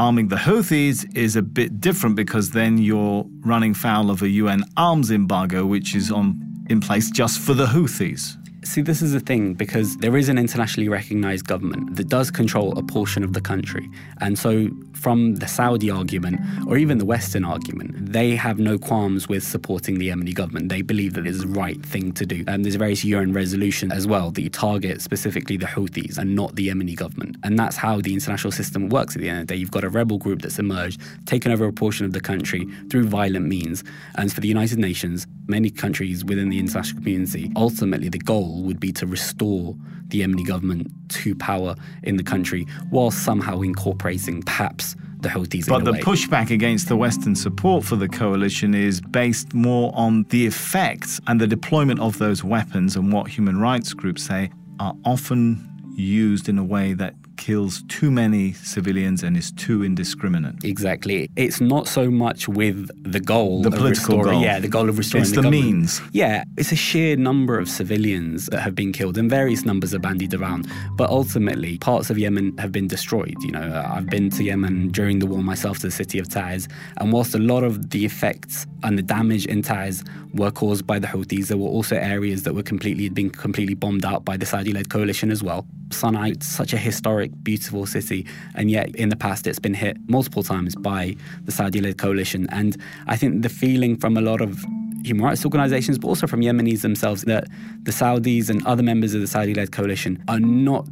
arming 0.00 0.28
the 0.28 0.36
Houthis 0.36 1.04
is 1.14 1.36
a 1.36 1.42
bit 1.42 1.78
different 1.78 2.16
because 2.16 2.52
then 2.52 2.78
you're 2.78 3.22
running 3.40 3.74
foul 3.74 4.10
of 4.10 4.22
a 4.22 4.28
UN 4.30 4.64
arms 4.78 5.10
embargo, 5.10 5.66
which 5.66 5.94
is 5.94 6.10
on 6.10 6.40
in 6.70 6.80
place 6.80 7.10
just 7.10 7.38
for 7.38 7.52
the 7.52 7.66
Houthis. 7.66 8.39
See, 8.62 8.82
this 8.82 9.00
is 9.00 9.12
the 9.12 9.20
thing 9.20 9.54
because 9.54 9.96
there 9.98 10.14
is 10.18 10.28
an 10.28 10.36
internationally 10.36 10.90
recognized 10.90 11.46
government 11.46 11.96
that 11.96 12.08
does 12.08 12.30
control 12.30 12.78
a 12.78 12.82
portion 12.82 13.24
of 13.24 13.32
the 13.32 13.40
country. 13.40 13.88
And 14.20 14.38
so, 14.38 14.68
from 14.92 15.36
the 15.36 15.48
Saudi 15.48 15.90
argument 15.90 16.40
or 16.66 16.76
even 16.76 16.98
the 16.98 17.06
Western 17.06 17.42
argument, 17.42 18.12
they 18.12 18.36
have 18.36 18.58
no 18.58 18.76
qualms 18.76 19.30
with 19.30 19.42
supporting 19.42 19.98
the 19.98 20.10
Yemeni 20.10 20.34
government. 20.34 20.68
They 20.68 20.82
believe 20.82 21.14
that 21.14 21.26
it 21.26 21.30
is 21.30 21.40
the 21.40 21.46
right 21.46 21.82
thing 21.86 22.12
to 22.12 22.26
do. 22.26 22.44
And 22.46 22.62
there's 22.62 22.74
various 22.74 23.02
UN 23.02 23.32
resolutions 23.32 23.92
as 23.92 24.06
well 24.06 24.30
that 24.32 24.52
target 24.52 25.00
specifically 25.00 25.56
the 25.56 25.64
Houthis 25.64 26.18
and 26.18 26.36
not 26.36 26.54
the 26.56 26.68
Yemeni 26.68 26.94
government. 26.94 27.36
And 27.42 27.58
that's 27.58 27.76
how 27.76 28.02
the 28.02 28.12
international 28.12 28.52
system 28.52 28.90
works 28.90 29.16
at 29.16 29.22
the 29.22 29.30
end 29.30 29.40
of 29.40 29.46
the 29.46 29.54
day. 29.54 29.58
You've 29.58 29.70
got 29.70 29.84
a 29.84 29.88
rebel 29.88 30.18
group 30.18 30.42
that's 30.42 30.58
emerged, 30.58 31.00
taken 31.24 31.50
over 31.50 31.64
a 31.64 31.72
portion 31.72 32.04
of 32.04 32.12
the 32.12 32.20
country 32.20 32.66
through 32.90 33.04
violent 33.04 33.46
means. 33.46 33.82
And 34.16 34.30
for 34.30 34.42
the 34.42 34.48
United 34.48 34.78
Nations, 34.78 35.26
many 35.46 35.70
countries 35.70 36.26
within 36.26 36.50
the 36.50 36.58
international 36.58 37.00
community, 37.00 37.50
ultimately 37.56 38.10
the 38.10 38.18
goal 38.18 38.49
would 38.50 38.80
be 38.80 38.92
to 38.92 39.06
restore 39.06 39.76
the 40.08 40.20
Yemeni 40.20 40.46
government 40.46 40.90
to 41.08 41.34
power 41.34 41.74
in 42.02 42.16
the 42.16 42.22
country 42.22 42.66
while 42.90 43.10
somehow 43.10 43.60
incorporating 43.60 44.42
perhaps 44.42 44.96
the 45.20 45.28
Houthis. 45.28 45.68
But 45.68 45.84
the 45.84 45.92
way. 45.92 46.00
pushback 46.00 46.50
against 46.50 46.88
the 46.88 46.96
Western 46.96 47.34
support 47.34 47.84
for 47.84 47.96
the 47.96 48.08
coalition 48.08 48.74
is 48.74 49.00
based 49.00 49.54
more 49.54 49.92
on 49.94 50.24
the 50.30 50.46
effects 50.46 51.20
and 51.26 51.40
the 51.40 51.46
deployment 51.46 52.00
of 52.00 52.18
those 52.18 52.42
weapons 52.42 52.96
and 52.96 53.12
what 53.12 53.28
human 53.28 53.58
rights 53.58 53.92
groups 53.92 54.22
say 54.22 54.50
are 54.78 54.94
often 55.04 55.66
used 55.94 56.48
in 56.48 56.58
a 56.58 56.64
way 56.64 56.94
that 56.94 57.14
kills 57.40 57.82
too 57.88 58.10
many 58.10 58.52
civilians 58.52 59.22
and 59.22 59.34
is 59.36 59.50
too 59.50 59.82
indiscriminate. 59.82 60.62
Exactly. 60.62 61.30
It's 61.36 61.60
not 61.60 61.88
so 61.88 62.10
much 62.10 62.46
with 62.48 62.88
the 63.02 63.18
goal 63.18 63.62
The 63.62 63.68
of 63.68 63.74
political 63.74 64.18
restoring, 64.18 64.40
goal. 64.40 64.44
Yeah, 64.44 64.60
the 64.60 64.68
goal 64.68 64.88
of 64.90 64.98
restoring 64.98 65.22
It's 65.22 65.32
the, 65.32 65.40
the 65.40 65.50
means. 65.50 66.02
Yeah, 66.12 66.44
it's 66.58 66.70
a 66.70 66.76
sheer 66.76 67.16
number 67.16 67.58
of 67.58 67.68
civilians 67.68 68.46
that 68.52 68.60
have 68.60 68.74
been 68.74 68.92
killed, 68.92 69.16
and 69.16 69.28
various 69.30 69.64
numbers 69.64 69.94
are 69.94 69.98
bandied 69.98 70.34
around. 70.34 70.70
But 70.96 71.08
ultimately, 71.08 71.78
parts 71.78 72.10
of 72.10 72.18
Yemen 72.18 72.56
have 72.58 72.72
been 72.72 72.88
destroyed. 72.88 73.36
You 73.40 73.52
know, 73.52 73.62
uh, 73.62 73.90
I've 73.96 74.10
been 74.10 74.28
to 74.30 74.44
Yemen 74.44 74.88
during 74.88 75.18
the 75.18 75.26
war 75.26 75.42
myself 75.42 75.78
to 75.78 75.86
the 75.86 75.90
city 75.90 76.18
of 76.18 76.28
Taiz, 76.28 76.70
and 76.98 77.10
whilst 77.10 77.34
a 77.34 77.38
lot 77.38 77.64
of 77.64 77.90
the 77.90 78.04
effects 78.04 78.66
and 78.82 78.98
the 78.98 79.02
damage 79.02 79.46
in 79.46 79.62
Taiz 79.62 80.06
were 80.34 80.50
caused 80.50 80.86
by 80.86 80.98
the 80.98 81.06
Houthis, 81.06 81.48
there 81.48 81.56
were 81.56 81.68
also 81.68 81.96
areas 81.96 82.42
that 82.42 82.54
were 82.54 82.62
completely 82.62 83.08
been 83.08 83.30
completely 83.30 83.74
bombed 83.74 84.04
out 84.04 84.26
by 84.26 84.36
the 84.36 84.46
Saudi-led 84.46 84.90
coalition 84.90 85.30
as 85.30 85.42
well. 85.42 85.66
Sana'a, 85.88 86.40
such 86.42 86.72
a 86.72 86.76
historic, 86.76 87.29
beautiful 87.42 87.86
city, 87.86 88.26
and 88.54 88.70
yet 88.70 88.94
in 88.96 89.08
the 89.08 89.16
past 89.16 89.46
it's 89.46 89.58
been 89.58 89.74
hit 89.74 89.96
multiple 90.08 90.42
times 90.42 90.74
by 90.74 91.16
the 91.44 91.52
Saudi-led 91.52 91.98
coalition. 91.98 92.46
And 92.50 92.76
I 93.06 93.16
think 93.16 93.42
the 93.42 93.48
feeling 93.48 93.96
from 93.96 94.16
a 94.16 94.20
lot 94.20 94.40
of 94.40 94.64
human 95.02 95.24
rights 95.24 95.44
organizations, 95.44 95.98
but 95.98 96.08
also 96.08 96.26
from 96.26 96.40
Yemenis 96.40 96.82
themselves, 96.82 97.22
that 97.22 97.44
the 97.82 97.92
Saudis 97.92 98.50
and 98.50 98.64
other 98.66 98.82
members 98.82 99.14
of 99.14 99.20
the 99.20 99.26
Saudi-led 99.26 99.72
coalition 99.72 100.22
are 100.28 100.40
not 100.40 100.88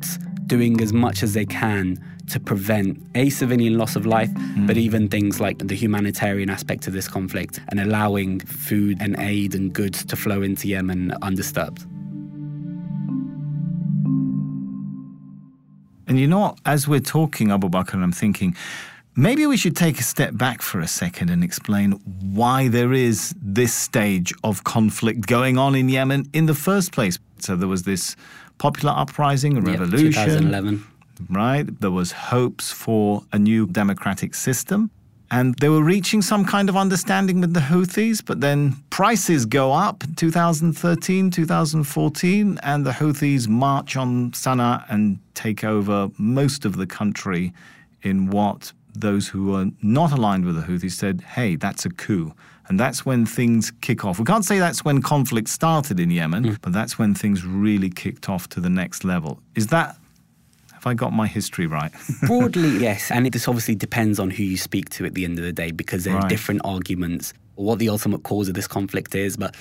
doing 0.46 0.80
as 0.80 0.92
much 0.92 1.22
as 1.22 1.34
they 1.34 1.44
can 1.44 2.02
to 2.28 2.40
prevent 2.40 3.00
a 3.14 3.30
civilian 3.30 3.78
loss 3.78 3.96
of 3.96 4.06
life, 4.06 4.30
mm. 4.30 4.66
but 4.66 4.76
even 4.76 5.08
things 5.08 5.40
like 5.40 5.58
the 5.58 5.74
humanitarian 5.74 6.50
aspect 6.50 6.86
of 6.86 6.92
this 6.92 7.08
conflict 7.08 7.60
and 7.68 7.80
allowing 7.80 8.40
food 8.40 8.98
and 9.00 9.18
aid 9.18 9.54
and 9.54 9.72
goods 9.72 10.04
to 10.04 10.16
flow 10.16 10.42
into 10.42 10.68
Yemen 10.68 11.12
undisturbed. 11.22 11.86
And 16.08 16.18
you 16.18 16.26
know 16.26 16.38
what? 16.40 16.58
As 16.64 16.88
we're 16.88 17.00
talking, 17.00 17.50
Abu 17.50 17.68
Bakr, 17.68 18.02
I'm 18.02 18.12
thinking 18.12 18.56
maybe 19.14 19.46
we 19.46 19.56
should 19.56 19.76
take 19.76 19.98
a 20.00 20.02
step 20.02 20.36
back 20.36 20.62
for 20.62 20.80
a 20.80 20.88
second 20.88 21.28
and 21.30 21.44
explain 21.44 21.92
why 22.40 22.68
there 22.68 22.92
is 22.92 23.34
this 23.40 23.74
stage 23.74 24.32
of 24.42 24.64
conflict 24.64 25.26
going 25.26 25.58
on 25.58 25.74
in 25.74 25.88
Yemen 25.88 26.26
in 26.32 26.46
the 26.46 26.54
first 26.54 26.92
place. 26.92 27.18
So 27.38 27.56
there 27.56 27.68
was 27.68 27.82
this 27.82 28.16
popular 28.58 28.94
uprising, 28.96 29.52
a 29.52 29.60
Yep, 29.60 29.66
revolution. 29.80 30.12
2011. 30.12 30.84
right? 31.30 31.66
There 31.80 31.90
was 31.90 32.12
hopes 32.12 32.70
for 32.72 33.22
a 33.32 33.38
new 33.38 33.66
democratic 33.66 34.34
system. 34.34 34.90
And 35.30 35.54
they 35.56 35.68
were 35.68 35.82
reaching 35.82 36.22
some 36.22 36.44
kind 36.44 36.68
of 36.68 36.76
understanding 36.76 37.40
with 37.40 37.52
the 37.52 37.60
Houthis, 37.60 38.24
but 38.24 38.40
then 38.40 38.76
prices 38.88 39.44
go 39.44 39.72
up 39.72 40.02
in 40.04 40.14
2013, 40.14 41.30
2014, 41.30 42.58
and 42.62 42.86
the 42.86 42.92
Houthis 42.92 43.46
march 43.46 43.96
on 43.96 44.30
Sana'a 44.30 44.84
and 44.88 45.18
take 45.34 45.64
over 45.64 46.08
most 46.16 46.64
of 46.64 46.76
the 46.76 46.86
country 46.86 47.52
in 48.02 48.30
what 48.30 48.72
those 48.94 49.28
who 49.28 49.52
were 49.52 49.66
not 49.82 50.12
aligned 50.12 50.44
with 50.44 50.56
the 50.56 50.62
Houthis 50.62 50.92
said, 50.92 51.20
hey, 51.20 51.56
that's 51.56 51.84
a 51.84 51.90
coup. 51.90 52.32
And 52.68 52.78
that's 52.78 53.06
when 53.06 53.24
things 53.24 53.70
kick 53.80 54.04
off. 54.04 54.18
We 54.18 54.24
can't 54.24 54.44
say 54.44 54.58
that's 54.58 54.84
when 54.84 55.00
conflict 55.00 55.48
started 55.48 55.98
in 55.98 56.10
Yemen, 56.10 56.44
hmm. 56.44 56.54
but 56.60 56.72
that's 56.72 56.98
when 56.98 57.14
things 57.14 57.44
really 57.44 57.90
kicked 57.90 58.28
off 58.28 58.48
to 58.50 58.60
the 58.60 58.68
next 58.68 59.04
level. 59.04 59.40
Is 59.54 59.68
that, 59.68 59.96
I 60.88 60.94
got 60.94 61.12
my 61.12 61.26
history 61.26 61.66
right? 61.66 61.92
Broadly, 62.26 62.78
yes. 62.78 63.10
And 63.10 63.26
it, 63.26 63.32
just 63.32 63.48
obviously 63.48 63.74
depends 63.74 64.18
on 64.18 64.30
who 64.30 64.42
you 64.42 64.56
speak 64.56 64.88
to 64.90 65.04
at 65.06 65.14
the 65.14 65.24
end 65.24 65.38
of 65.38 65.44
the 65.44 65.52
day 65.52 65.70
because 65.70 66.04
there 66.04 66.14
are 66.14 66.20
Right. 66.22 66.28
different 66.28 66.62
arguments 66.64 67.32
or 67.56 67.66
what 67.66 67.78
the 67.78 67.88
ultimate 67.88 68.22
cause 68.24 68.48
of 68.48 68.54
this 68.54 68.66
conflict 68.66 69.14
is. 69.14 69.36
But 69.36 69.54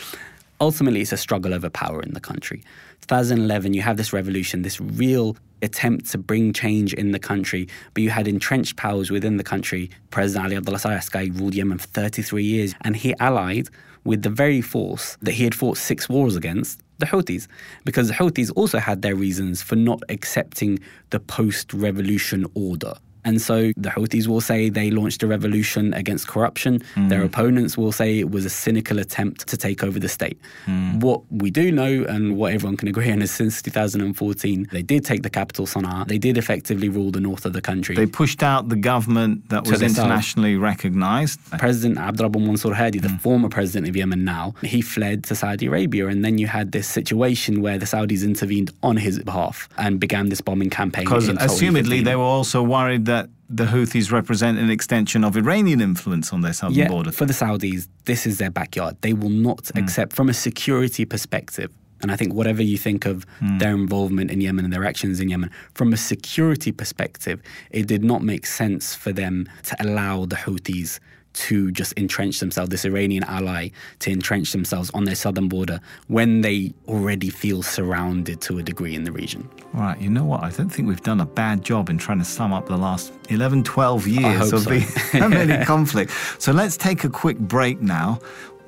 ultimately, 0.60 1.02
it's 1.02 1.12
a 1.12 1.18
struggle 1.18 1.54
over 1.54 1.70
power 1.70 2.02
in 2.02 2.14
the 2.14 2.20
country. 2.20 2.64
2011, 3.02 3.74
you 3.74 3.82
have 3.82 3.98
this 3.98 4.12
revolution, 4.14 4.64
this 4.64 4.80
real 4.82 5.38
attempt 5.62 6.10
to 6.12 6.18
bring 6.18 6.54
change 6.54 6.94
in 6.94 7.12
the 7.12 7.20
country, 7.20 7.68
but 7.94 8.04
you 8.04 8.10
had 8.10 8.28
entrenched 8.28 8.76
powers 8.76 9.10
within 9.12 9.38
the 9.38 9.44
country. 9.44 9.90
President 10.12 10.46
Ali 10.46 10.56
Abdullah 10.56 10.80
Saleh 10.80 11.32
ruled 11.40 11.56
Yemen 11.56 11.78
for 11.78 11.88
33 11.88 12.44
years, 12.44 12.76
and 12.82 12.96
he 12.96 13.14
allied 13.20 13.70
with 14.04 14.22
the 14.24 14.30
very 14.30 14.62
force 14.62 15.18
that 15.22 15.34
he 15.34 15.44
had 15.44 15.56
fought 15.56 15.78
six 15.78 16.08
wars 16.10 16.36
against, 16.36 16.80
the 17.00 17.06
Houthis, 17.06 17.48
because 17.86 18.08
the 18.08 18.14
Houthis 18.14 18.52
also 18.56 18.80
had 18.80 19.02
their 19.02 19.16
reasons 19.16 19.62
for 19.62 19.76
not 19.76 20.02
accepting 20.10 20.80
the 21.10 21.20
post 21.20 21.74
revolution 21.74 22.46
order. 22.54 22.94
And 23.28 23.42
so 23.42 23.74
the 23.76 23.90
Houthis 23.90 24.26
will 24.28 24.40
say 24.40 24.70
they 24.70 24.90
launched 24.90 25.22
a 25.22 25.28
revolution 25.28 25.94
against 25.94 26.30
corruption. 26.30 26.82
Their 26.96 27.20
hmm. 27.20 27.26
opponents 27.26 27.78
will 27.78 27.92
say 27.92 28.20
it 28.20 28.32
was 28.32 28.46
a 28.46 28.50
cynical 28.50 29.00
attempt 29.00 29.48
to 29.50 29.58
take 29.58 29.84
over 29.84 30.00
the 30.00 30.08
state. 30.08 30.40
Hmm. 30.64 31.00
What 31.00 31.22
we 31.30 31.52
do 31.52 31.70
know 31.70 32.06
and 32.08 32.38
what 32.38 32.54
everyone 32.54 32.78
can 32.78 32.88
agree 32.88 33.12
on 33.12 33.22
is 33.22 33.32
since 33.32 33.62
2014, 33.62 34.70
they 34.72 34.82
did 34.82 35.04
take 35.04 35.24
the 35.24 35.30
capital, 35.30 35.66
Sana'a. 35.68 36.08
They 36.08 36.18
did 36.18 36.38
effectively 36.38 36.88
rule 36.88 37.12
the 37.12 37.20
north 37.20 37.46
of 37.46 37.52
the 37.52 37.62
country. 37.62 37.96
they 37.98 38.06
pushed 38.06 38.42
out 38.44 38.70
the 38.70 38.78
government 38.78 39.50
that 39.50 39.66
was 39.66 39.82
south. 39.82 39.90
internationally 39.90 40.56
recognized. 40.56 41.38
President 41.60 41.98
Abdrabbuh 41.98 42.40
Mansour 42.48 42.74
Hadi, 42.74 43.00
the 43.00 43.10
hmm. 43.10 43.18
former 43.18 43.50
president 43.50 43.90
of 43.90 43.98
Yemen 43.98 44.24
now, 44.24 44.54
he 44.64 44.82
fled 44.82 45.26
to 45.26 45.36
Saudi 45.36 45.66
Arabia. 45.66 46.08
And 46.08 46.24
then 46.24 46.38
you 46.38 46.48
had 46.48 46.72
this 46.72 46.88
situation 46.88 47.62
where 47.62 47.78
the 47.78 47.86
Saudis 47.86 48.24
intervened 48.24 48.72
on 48.84 48.96
his 48.96 49.20
behalf 49.20 49.68
and 49.78 50.00
began 50.00 50.30
this 50.30 50.40
bombing 50.40 50.70
campaign. 50.70 51.04
Because 51.04 51.28
assumedly 51.28 52.02
they 52.02 52.16
were 52.16 52.32
also 52.38 52.64
worried 52.64 53.04
that 53.06 53.17
the 53.50 53.66
Houthis 53.66 54.12
represent 54.12 54.58
an 54.58 54.70
extension 54.70 55.24
of 55.24 55.38
Iranian 55.38 55.82
influence 55.82 56.34
on 56.34 56.42
their 56.42 56.54
southern 56.54 56.78
yeah, 56.78 56.88
border. 56.88 57.12
For 57.12 57.26
the 57.26 57.34
Saudis, 57.34 57.88
this 58.06 58.26
is 58.26 58.38
their 58.38 58.50
backyard. 58.50 58.98
They 59.02 59.14
will 59.14 59.30
not 59.30 59.68
hmm. 59.68 59.80
accept, 59.80 60.14
from 60.14 60.30
a 60.30 60.34
security 60.34 61.06
perspective, 61.06 61.72
and 62.02 62.12
I 62.12 62.16
think 62.16 62.34
whatever 62.34 62.62
you 62.62 62.78
think 62.78 63.06
of 63.06 63.26
hmm. 63.40 63.58
their 63.58 63.74
involvement 63.74 64.32
in 64.32 64.42
Yemen 64.42 64.66
and 64.66 64.74
their 64.74 64.86
actions 64.86 65.20
in 65.20 65.30
Yemen, 65.30 65.50
from 65.74 65.94
a 65.94 65.98
security 65.98 66.72
perspective, 66.72 67.42
it 67.72 67.88
did 67.88 68.04
not 68.04 68.22
make 68.22 68.46
sense 68.46 68.94
for 68.94 69.12
them 69.12 69.48
to 69.64 69.76
allow 69.80 70.26
the 70.26 70.36
Houthis 70.36 71.00
to 71.38 71.72
just 71.72 71.94
entrench 71.94 72.40
themselves, 72.40 72.70
this 72.70 72.84
Iranian 72.86 73.24
ally, 73.26 73.70
to 74.00 74.12
entrench 74.12 74.52
themselves 74.52 74.90
on 74.94 75.04
their 75.04 75.16
southern 75.16 75.48
border 75.48 75.80
when 76.08 76.42
they 76.42 76.74
already 76.88 77.30
feel 77.30 77.62
surrounded 77.62 78.42
to 78.42 78.58
a 78.58 78.64
degree 78.64 78.96
in 78.96 79.04
the 79.04 79.12
region. 79.12 79.48
Right, 79.74 80.00
you 80.02 80.10
know 80.10 80.26
what? 80.26 80.44
I 80.44 80.50
don't 80.50 80.70
think 80.70 80.88
we've 80.88 81.02
done 81.04 81.22
a 81.22 81.26
bad 81.26 81.64
job 81.64 81.90
in 81.90 81.98
trying 81.98 82.20
to 82.20 82.26
sum 82.26 82.54
up 82.54 82.68
the 82.68 82.78
last 82.78 83.14
11, 83.30 83.64
12 83.64 84.08
years 84.08 84.54
of 84.54 84.64
so. 84.64 84.70
the 84.70 84.80
Yemeni 85.12 85.66
conflict. 85.66 86.12
So 86.40 86.52
let's 86.52 86.76
take 86.76 87.04
a 87.04 87.10
quick 87.10 87.38
break 87.38 87.82
now. 87.82 88.20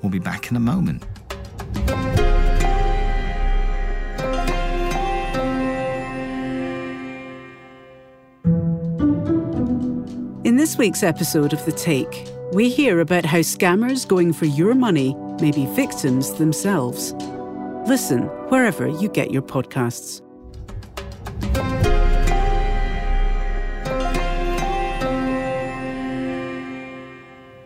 We'll 0.02 0.12
be 0.12 0.20
back 0.20 0.52
in 0.52 0.56
a 0.56 0.60
moment. 0.60 1.06
In 10.46 10.56
this 10.56 10.78
week's 10.78 11.04
episode 11.04 11.54
of 11.54 11.64
The 11.66 11.72
Take, 11.72 12.28
we 12.53 12.70
hear 12.70 13.00
about 13.00 13.25
how 13.25 13.39
scammers 13.39 14.08
going 14.08 14.34
for 14.34 14.46
your 14.46 14.74
money 14.74 15.15
may 15.39 15.51
be 15.51 15.65
victims 15.68 16.34
themselves. 16.34 17.13
Listen 17.88 18.24
wherever 18.50 18.88
you 18.88 19.08
get 19.10 19.32
your 19.32 19.41
podcasts. 19.41 20.22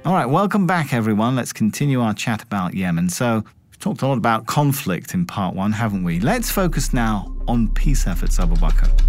All 0.06 0.14
right, 0.14 0.26
welcome 0.26 0.68
back, 0.68 0.94
everyone. 0.94 1.36
Let's 1.36 1.54
continue 1.54 2.02
our 2.02 2.14
chat 2.14 2.44
about 2.44 2.74
Yemen. 2.74 3.10
So, 3.10 3.44
we've 3.70 3.80
talked 3.80 4.02
a 4.02 4.08
lot 4.08 4.18
about 4.18 4.48
conflict 4.48 5.14
in 5.14 5.26
part 5.26 5.56
one, 5.56 5.72
haven't 5.72 6.04
we? 6.04 6.20
Let's 6.20 6.52
focus 6.52 6.94
now 6.94 7.34
on 7.48 7.70
peace 7.70 8.06
efforts, 8.06 8.38
Abu 8.38 8.56
Bakr. 8.56 9.03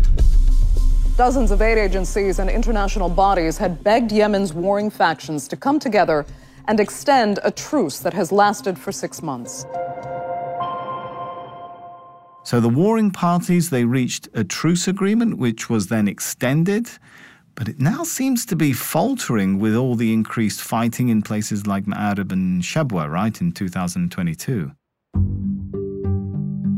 Dozens 1.16 1.52
of 1.52 1.62
aid 1.62 1.78
agencies 1.78 2.40
and 2.40 2.50
international 2.50 3.08
bodies 3.08 3.56
had 3.56 3.84
begged 3.84 4.10
Yemen's 4.10 4.52
warring 4.52 4.90
factions 4.90 5.46
to 5.46 5.56
come 5.56 5.78
together 5.78 6.26
and 6.66 6.80
extend 6.80 7.38
a 7.44 7.52
truce 7.52 8.00
that 8.00 8.12
has 8.12 8.32
lasted 8.32 8.76
for 8.76 8.90
six 8.90 9.22
months. 9.22 9.64
So 12.42 12.60
the 12.60 12.68
warring 12.68 13.12
parties, 13.12 13.70
they 13.70 13.84
reached 13.84 14.28
a 14.34 14.42
truce 14.42 14.88
agreement, 14.88 15.38
which 15.38 15.70
was 15.70 15.86
then 15.86 16.08
extended. 16.08 16.90
But 17.54 17.68
it 17.68 17.78
now 17.78 18.02
seems 18.02 18.44
to 18.46 18.56
be 18.56 18.72
faltering 18.72 19.60
with 19.60 19.76
all 19.76 19.94
the 19.94 20.12
increased 20.12 20.62
fighting 20.62 21.10
in 21.10 21.22
places 21.22 21.64
like 21.64 21.84
Ma'arib 21.84 22.32
and 22.32 22.60
Shabwa, 22.60 23.08
right, 23.08 23.40
in 23.40 23.52
2022. 23.52 24.72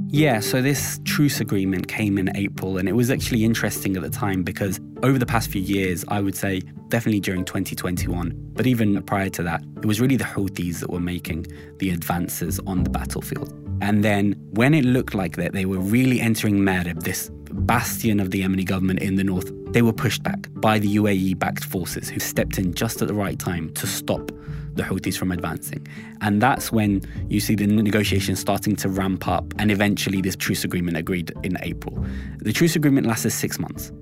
Yeah, 0.09 0.39
so 0.39 0.63
this 0.63 1.01
truce 1.05 1.41
agreement 1.41 1.89
came 1.89 2.17
in 2.17 2.35
April, 2.37 2.79
and 2.79 2.89
it 2.89 2.93
was 2.93 3.11
actually 3.11 3.45
interesting 3.45 3.97
at 3.97 4.03
the 4.03 4.11
time 4.11 4.45
because 4.45 4.81
over 5.03 5.19
the 5.19 5.27
past 5.27 5.51
few 5.51 5.61
years, 5.61 6.05
I 6.09 6.21
would 6.21 6.37
say 6.37 6.61
definitely 6.89 7.21
during 7.21 7.45
2021, 7.45 8.33
but 8.55 8.67
even 8.67 9.03
prior 9.03 9.29
to 9.31 9.43
that, 9.43 9.65
it 9.79 9.85
was 9.85 10.01
really 10.01 10.17
the 10.17 10.25
Houthis 10.25 10.79
that 10.79 10.91
were 10.91 11.01
making 11.01 11.47
the 11.79 11.91
advances 11.91 12.61
on 12.67 12.85
the 12.85 12.91
battlefield. 12.91 13.53
And 13.83 14.05
then 14.05 14.33
when 14.53 14.75
it 14.75 14.85
looked 14.85 15.15
like 15.15 15.37
that 15.37 15.53
they 15.53 15.67
were 15.67 15.79
really 15.79 16.21
entering 16.21 16.59
Marib, 16.59 17.03
this 17.03 17.31
bastion 17.51 18.21
of 18.21 18.31
the 18.31 18.43
Yemeni 18.43 18.65
government 18.65 19.01
in 19.01 19.17
the 19.17 19.25
north, 19.25 19.51
they 19.73 19.83
were 19.83 19.93
pushed 19.93 20.23
back 20.23 20.49
by 20.53 20.79
the 20.79 20.97
UAE 20.97 21.39
backed 21.39 21.65
forces 21.65 22.09
who 22.09 22.21
stepped 22.21 22.59
in 22.59 22.75
just 22.75 23.03
at 23.03 23.09
the 23.09 23.15
right 23.15 23.39
time 23.39 23.73
to 23.75 23.87
stop 23.87 24.31
the 24.77 24.83
Houthis 24.83 25.17
from 25.17 25.33
advancing. 25.33 25.87
And 26.21 26.41
that's 26.41 26.71
when 26.71 27.03
you 27.29 27.41
see 27.41 27.55
the 27.55 27.67
negotiations 27.67 28.39
starting 28.39 28.77
to 28.77 28.89
ramp 28.89 29.27
up, 29.27 29.53
and 29.59 29.71
eventually 29.71 30.21
this 30.21 30.37
truce 30.37 30.65
agreement 30.65 30.97
agreed 30.97 31.33
in 31.43 31.59
April. 31.63 32.05
The 32.39 32.53
truce 32.53 32.77
agreement 32.77 33.07
lasted 33.07 33.31
six 33.31 33.59
months. 33.59 33.93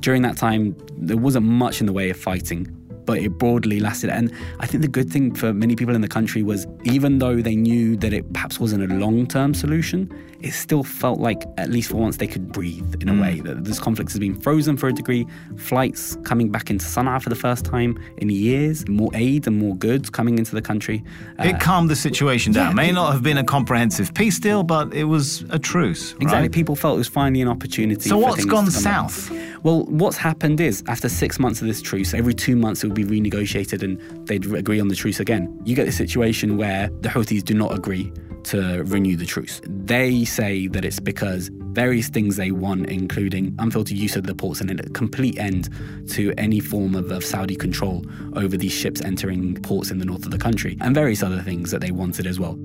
During 0.00 0.22
that 0.22 0.36
time, 0.36 0.76
there 0.96 1.16
wasn't 1.16 1.46
much 1.46 1.80
in 1.80 1.86
the 1.86 1.92
way 1.92 2.10
of 2.10 2.16
fighting, 2.16 2.66
but 3.06 3.18
it 3.18 3.30
broadly 3.38 3.80
lasted. 3.80 4.10
And 4.10 4.32
I 4.60 4.66
think 4.66 4.82
the 4.82 4.88
good 4.88 5.10
thing 5.10 5.34
for 5.34 5.52
many 5.52 5.76
people 5.76 5.94
in 5.94 6.00
the 6.00 6.08
country 6.08 6.42
was 6.42 6.66
even 6.84 7.18
though 7.18 7.36
they 7.36 7.56
knew 7.56 7.96
that 7.96 8.12
it 8.12 8.32
perhaps 8.32 8.58
wasn't 8.58 8.90
a 8.90 8.94
long 8.94 9.26
term 9.26 9.54
solution, 9.54 10.10
it 10.42 10.52
still 10.52 10.82
felt 10.82 11.20
like, 11.20 11.44
at 11.58 11.70
least 11.70 11.90
for 11.90 11.96
once, 11.96 12.16
they 12.16 12.26
could 12.26 12.50
breathe 12.52 13.02
in 13.02 13.08
a 13.08 13.12
mm. 13.12 13.20
way. 13.20 13.40
That 13.40 13.64
this 13.64 13.78
conflict 13.78 14.10
has 14.12 14.18
been 14.18 14.40
frozen 14.40 14.76
for 14.76 14.88
a 14.88 14.92
degree. 14.92 15.26
Flights 15.56 16.16
coming 16.24 16.50
back 16.50 16.70
into 16.70 16.84
Sana'a 16.84 17.22
for 17.22 17.28
the 17.28 17.36
first 17.36 17.64
time 17.64 18.02
in 18.18 18.30
years, 18.30 18.88
more 18.88 19.10
aid 19.14 19.46
and 19.46 19.58
more 19.58 19.76
goods 19.76 20.08
coming 20.08 20.38
into 20.38 20.54
the 20.54 20.62
country. 20.62 21.04
Uh, 21.38 21.48
it 21.48 21.60
calmed 21.60 21.90
the 21.90 21.96
situation 21.96 22.52
down. 22.52 22.70
Yeah, 22.70 22.74
May 22.74 22.92
not 22.92 23.12
have 23.12 23.22
been 23.22 23.38
a 23.38 23.44
comprehensive 23.44 24.14
peace 24.14 24.38
deal, 24.38 24.62
but 24.62 24.94
it 24.94 25.04
was 25.04 25.42
a 25.50 25.58
truce. 25.58 26.12
Exactly. 26.14 26.40
Right? 26.40 26.52
People 26.52 26.76
felt 26.76 26.94
it 26.94 26.98
was 26.98 27.08
finally 27.08 27.42
an 27.42 27.48
opportunity. 27.48 28.08
So, 28.08 28.18
what's 28.18 28.44
gone 28.44 28.70
south? 28.70 29.30
Well, 29.62 29.84
what's 29.84 30.16
happened 30.16 30.60
is 30.60 30.82
after 30.86 31.08
six 31.08 31.38
months 31.38 31.60
of 31.60 31.68
this 31.68 31.82
truce, 31.82 32.14
every 32.14 32.32
two 32.32 32.56
months 32.56 32.82
it 32.82 32.89
would 32.90 33.08
be 33.08 33.20
renegotiated 33.20 33.82
and 33.82 34.26
they'd 34.26 34.44
agree 34.52 34.80
on 34.80 34.88
the 34.88 34.96
truce 34.96 35.20
again. 35.20 35.60
You 35.64 35.74
get 35.74 35.86
the 35.86 35.92
situation 35.92 36.56
where 36.56 36.90
the 37.00 37.08
Houthis 37.08 37.44
do 37.44 37.54
not 37.54 37.74
agree 37.74 38.12
to 38.44 38.82
renew 38.84 39.16
the 39.16 39.26
truce. 39.26 39.60
They 39.64 40.24
say 40.24 40.66
that 40.68 40.84
it's 40.84 41.00
because 41.00 41.50
various 41.52 42.08
things 42.08 42.36
they 42.36 42.50
want, 42.50 42.88
including 42.88 43.54
unfiltered 43.58 43.96
use 43.96 44.16
of 44.16 44.24
the 44.24 44.34
ports 44.34 44.60
and 44.60 44.70
a 44.70 44.88
complete 44.90 45.38
end 45.38 45.68
to 46.10 46.32
any 46.38 46.58
form 46.60 46.94
of, 46.94 47.10
of, 47.10 47.24
Saudi 47.24 47.54
control 47.54 48.04
over 48.34 48.56
these 48.56 48.72
ships 48.72 49.02
entering 49.02 49.54
ports 49.62 49.90
in 49.90 49.98
the 49.98 50.04
north 50.04 50.24
of 50.24 50.30
the 50.30 50.38
country, 50.38 50.76
and 50.80 50.94
various 50.94 51.22
other 51.22 51.40
things 51.42 51.70
that 51.70 51.80
they 51.80 51.90
wanted 51.90 52.26
as 52.26 52.40
well. 52.40 52.58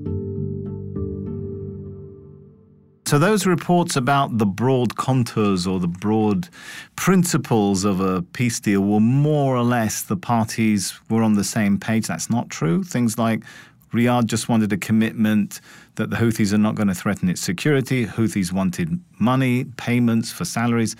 So, 3.06 3.20
those 3.20 3.46
reports 3.46 3.94
about 3.94 4.38
the 4.38 4.46
broad 4.46 4.96
contours 4.96 5.64
or 5.64 5.78
the 5.78 5.86
broad 5.86 6.48
principles 6.96 7.84
of 7.84 8.00
a 8.00 8.22
peace 8.22 8.58
deal 8.58 8.80
were 8.80 8.98
more 8.98 9.54
or 9.56 9.62
less 9.62 10.02
the 10.02 10.16
parties 10.16 10.98
were 11.08 11.22
on 11.22 11.34
the 11.34 11.44
same 11.44 11.78
page. 11.78 12.08
That's 12.08 12.28
not 12.28 12.50
true. 12.50 12.82
Things 12.82 13.16
like 13.16 13.44
Riyadh 13.92 14.26
just 14.26 14.48
wanted 14.48 14.72
a 14.72 14.76
commitment 14.76 15.60
that 15.94 16.10
the 16.10 16.16
Houthis 16.16 16.52
are 16.52 16.58
not 16.58 16.74
going 16.74 16.88
to 16.88 16.96
threaten 16.96 17.28
its 17.28 17.40
security. 17.40 18.06
Houthis 18.06 18.50
wanted 18.50 18.98
money, 19.20 19.66
payments 19.76 20.32
for 20.32 20.44
salaries. 20.44 20.96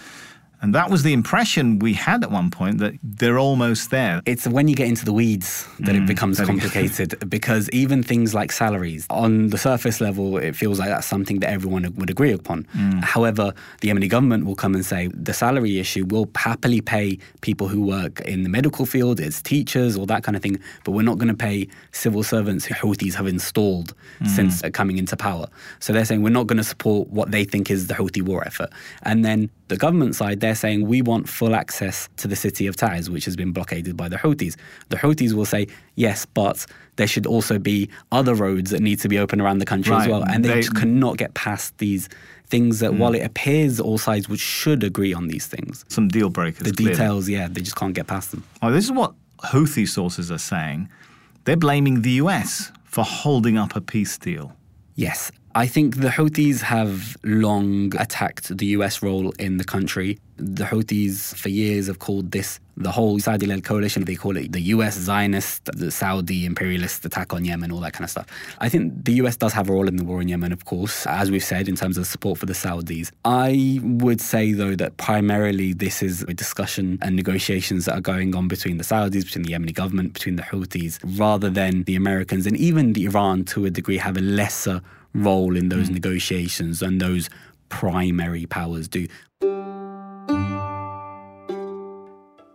And 0.62 0.74
that 0.74 0.90
was 0.90 1.02
the 1.02 1.12
impression 1.12 1.78
we 1.78 1.92
had 1.92 2.24
at 2.24 2.30
one 2.30 2.50
point 2.50 2.78
that 2.78 2.94
they're 3.02 3.38
almost 3.38 3.90
there. 3.90 4.22
It's 4.24 4.46
when 4.46 4.68
you 4.68 4.74
get 4.74 4.88
into 4.88 5.04
the 5.04 5.12
weeds 5.12 5.68
that 5.80 5.94
mm, 5.94 6.02
it 6.02 6.06
becomes 6.06 6.40
complicated 6.52 7.28
because 7.28 7.68
even 7.70 8.02
things 8.02 8.34
like 8.34 8.52
salaries, 8.52 9.06
on 9.10 9.48
the 9.48 9.58
surface 9.58 10.00
level, 10.00 10.38
it 10.38 10.56
feels 10.56 10.78
like 10.78 10.88
that's 10.88 11.06
something 11.06 11.40
that 11.40 11.50
everyone 11.50 11.92
would 11.96 12.10
agree 12.10 12.32
upon. 12.32 12.64
Mm. 12.76 13.04
However, 13.04 13.52
the 13.80 13.88
Yemeni 13.88 14.08
government 14.08 14.46
will 14.46 14.54
come 14.54 14.74
and 14.74 14.84
say 14.84 15.08
the 15.08 15.34
salary 15.34 15.78
issue 15.78 16.06
will 16.06 16.28
happily 16.34 16.80
pay 16.80 17.18
people 17.42 17.68
who 17.68 17.82
work 17.82 18.20
in 18.22 18.42
the 18.42 18.48
medical 18.48 18.86
field, 18.86 19.20
as 19.20 19.42
teachers, 19.42 19.96
or 19.96 20.06
that 20.06 20.22
kind 20.22 20.36
of 20.36 20.42
thing, 20.42 20.58
but 20.84 20.92
we're 20.92 21.02
not 21.02 21.18
going 21.18 21.28
to 21.28 21.34
pay 21.34 21.68
civil 21.92 22.22
servants 22.22 22.64
who 22.64 22.74
Houthis 22.74 23.14
have 23.14 23.26
installed 23.26 23.94
mm. 24.20 24.28
since 24.28 24.62
coming 24.72 24.96
into 24.96 25.16
power. 25.16 25.46
So 25.80 25.92
they're 25.92 26.04
saying 26.04 26.22
we're 26.22 26.30
not 26.30 26.46
going 26.46 26.58
to 26.58 26.64
support 26.64 27.08
what 27.08 27.30
they 27.30 27.44
think 27.44 27.70
is 27.70 27.88
the 27.88 27.94
Houthi 27.94 28.22
war 28.22 28.44
effort. 28.46 28.70
And 29.02 29.24
then 29.24 29.50
the 29.68 29.76
government 29.76 30.14
side, 30.14 30.40
they're 30.40 30.54
saying 30.54 30.86
we 30.86 31.02
want 31.02 31.28
full 31.28 31.54
access 31.54 32.08
to 32.18 32.28
the 32.28 32.36
city 32.36 32.66
of 32.66 32.76
Taiz, 32.76 33.08
which 33.08 33.24
has 33.24 33.36
been 33.36 33.52
blockaded 33.52 33.96
by 33.96 34.08
the 34.08 34.16
Houthis. 34.16 34.56
The 34.90 34.96
Houthis 34.96 35.32
will 35.32 35.44
say, 35.44 35.66
yes, 35.96 36.24
but 36.24 36.66
there 36.96 37.06
should 37.06 37.26
also 37.26 37.58
be 37.58 37.88
other 38.12 38.34
roads 38.34 38.70
that 38.70 38.80
need 38.80 39.00
to 39.00 39.08
be 39.08 39.18
open 39.18 39.40
around 39.40 39.58
the 39.58 39.64
country 39.64 39.92
right. 39.92 40.02
as 40.02 40.08
well. 40.08 40.22
And 40.22 40.44
they, 40.44 40.60
they 40.60 40.68
cannot 40.68 41.16
get 41.16 41.34
past 41.34 41.76
these 41.78 42.08
things 42.46 42.78
that, 42.80 42.92
mm. 42.92 42.98
while 42.98 43.14
it 43.14 43.24
appears 43.24 43.80
all 43.80 43.98
sides 43.98 44.28
would 44.28 44.38
should 44.38 44.84
agree 44.84 45.12
on 45.12 45.28
these 45.28 45.46
things, 45.46 45.84
some 45.88 46.08
deal 46.08 46.30
breakers. 46.30 46.64
The 46.66 46.72
clearly. 46.72 46.92
details, 46.92 47.28
yeah, 47.28 47.48
they 47.50 47.60
just 47.60 47.76
can't 47.76 47.94
get 47.94 48.06
past 48.06 48.30
them. 48.30 48.44
Oh, 48.62 48.70
this 48.70 48.84
is 48.84 48.92
what 48.92 49.14
Houthi 49.42 49.88
sources 49.88 50.30
are 50.30 50.38
saying. 50.38 50.88
They're 51.44 51.56
blaming 51.56 52.02
the 52.02 52.12
US 52.12 52.70
for 52.84 53.04
holding 53.04 53.58
up 53.58 53.76
a 53.76 53.80
peace 53.80 54.16
deal. 54.16 54.56
Yes, 54.94 55.30
I 55.56 55.66
think 55.66 56.02
the 56.02 56.08
Houthis 56.08 56.60
have 56.60 57.16
long 57.24 57.90
attacked 57.98 58.54
the 58.58 58.66
US 58.78 59.02
role 59.02 59.30
in 59.38 59.56
the 59.56 59.64
country. 59.64 60.18
The 60.36 60.64
Houthis, 60.64 61.34
for 61.34 61.48
years, 61.48 61.86
have 61.86 61.98
called 61.98 62.30
this 62.30 62.60
the 62.76 62.92
whole 62.92 63.18
Saudi 63.18 63.46
led 63.46 63.64
coalition. 63.64 64.04
They 64.04 64.16
call 64.16 64.36
it 64.36 64.52
the 64.52 64.60
US 64.74 64.98
Zionist, 64.98 65.64
the 65.64 65.90
Saudi 65.90 66.44
imperialist 66.44 67.06
attack 67.06 67.32
on 67.32 67.46
Yemen, 67.46 67.72
all 67.72 67.80
that 67.80 67.94
kind 67.94 68.04
of 68.04 68.10
stuff. 68.10 68.26
I 68.58 68.68
think 68.68 69.06
the 69.06 69.14
US 69.14 69.38
does 69.38 69.54
have 69.54 69.70
a 69.70 69.72
role 69.72 69.88
in 69.88 69.96
the 69.96 70.04
war 70.04 70.20
in 70.20 70.28
Yemen, 70.28 70.52
of 70.52 70.66
course, 70.66 71.06
as 71.06 71.30
we've 71.30 71.42
said, 71.42 71.70
in 71.70 71.74
terms 71.74 71.96
of 71.96 72.06
support 72.06 72.38
for 72.38 72.44
the 72.44 72.52
Saudis. 72.52 73.10
I 73.24 73.80
would 73.82 74.20
say, 74.20 74.52
though, 74.52 74.76
that 74.76 74.98
primarily 74.98 75.72
this 75.72 76.02
is 76.02 76.20
a 76.24 76.34
discussion 76.34 76.98
and 77.00 77.16
negotiations 77.16 77.86
that 77.86 77.96
are 77.96 78.02
going 78.02 78.36
on 78.36 78.46
between 78.46 78.76
the 78.76 78.84
Saudis, 78.84 79.24
between 79.24 79.44
the 79.44 79.54
Yemeni 79.54 79.72
government, 79.72 80.12
between 80.12 80.36
the 80.36 80.42
Houthis, 80.42 80.98
rather 81.18 81.48
than 81.48 81.84
the 81.84 81.96
Americans 81.96 82.46
and 82.46 82.58
even 82.58 82.92
the 82.92 83.06
Iran 83.06 83.44
to 83.44 83.64
a 83.64 83.70
degree 83.70 83.96
have 83.96 84.18
a 84.18 84.20
lesser 84.20 84.82
role 85.16 85.56
in 85.56 85.68
those 85.68 85.88
mm. 85.88 85.94
negotiations 85.94 86.82
and 86.82 87.00
those 87.00 87.28
primary 87.68 88.46
powers 88.46 88.88
do. 88.88 89.06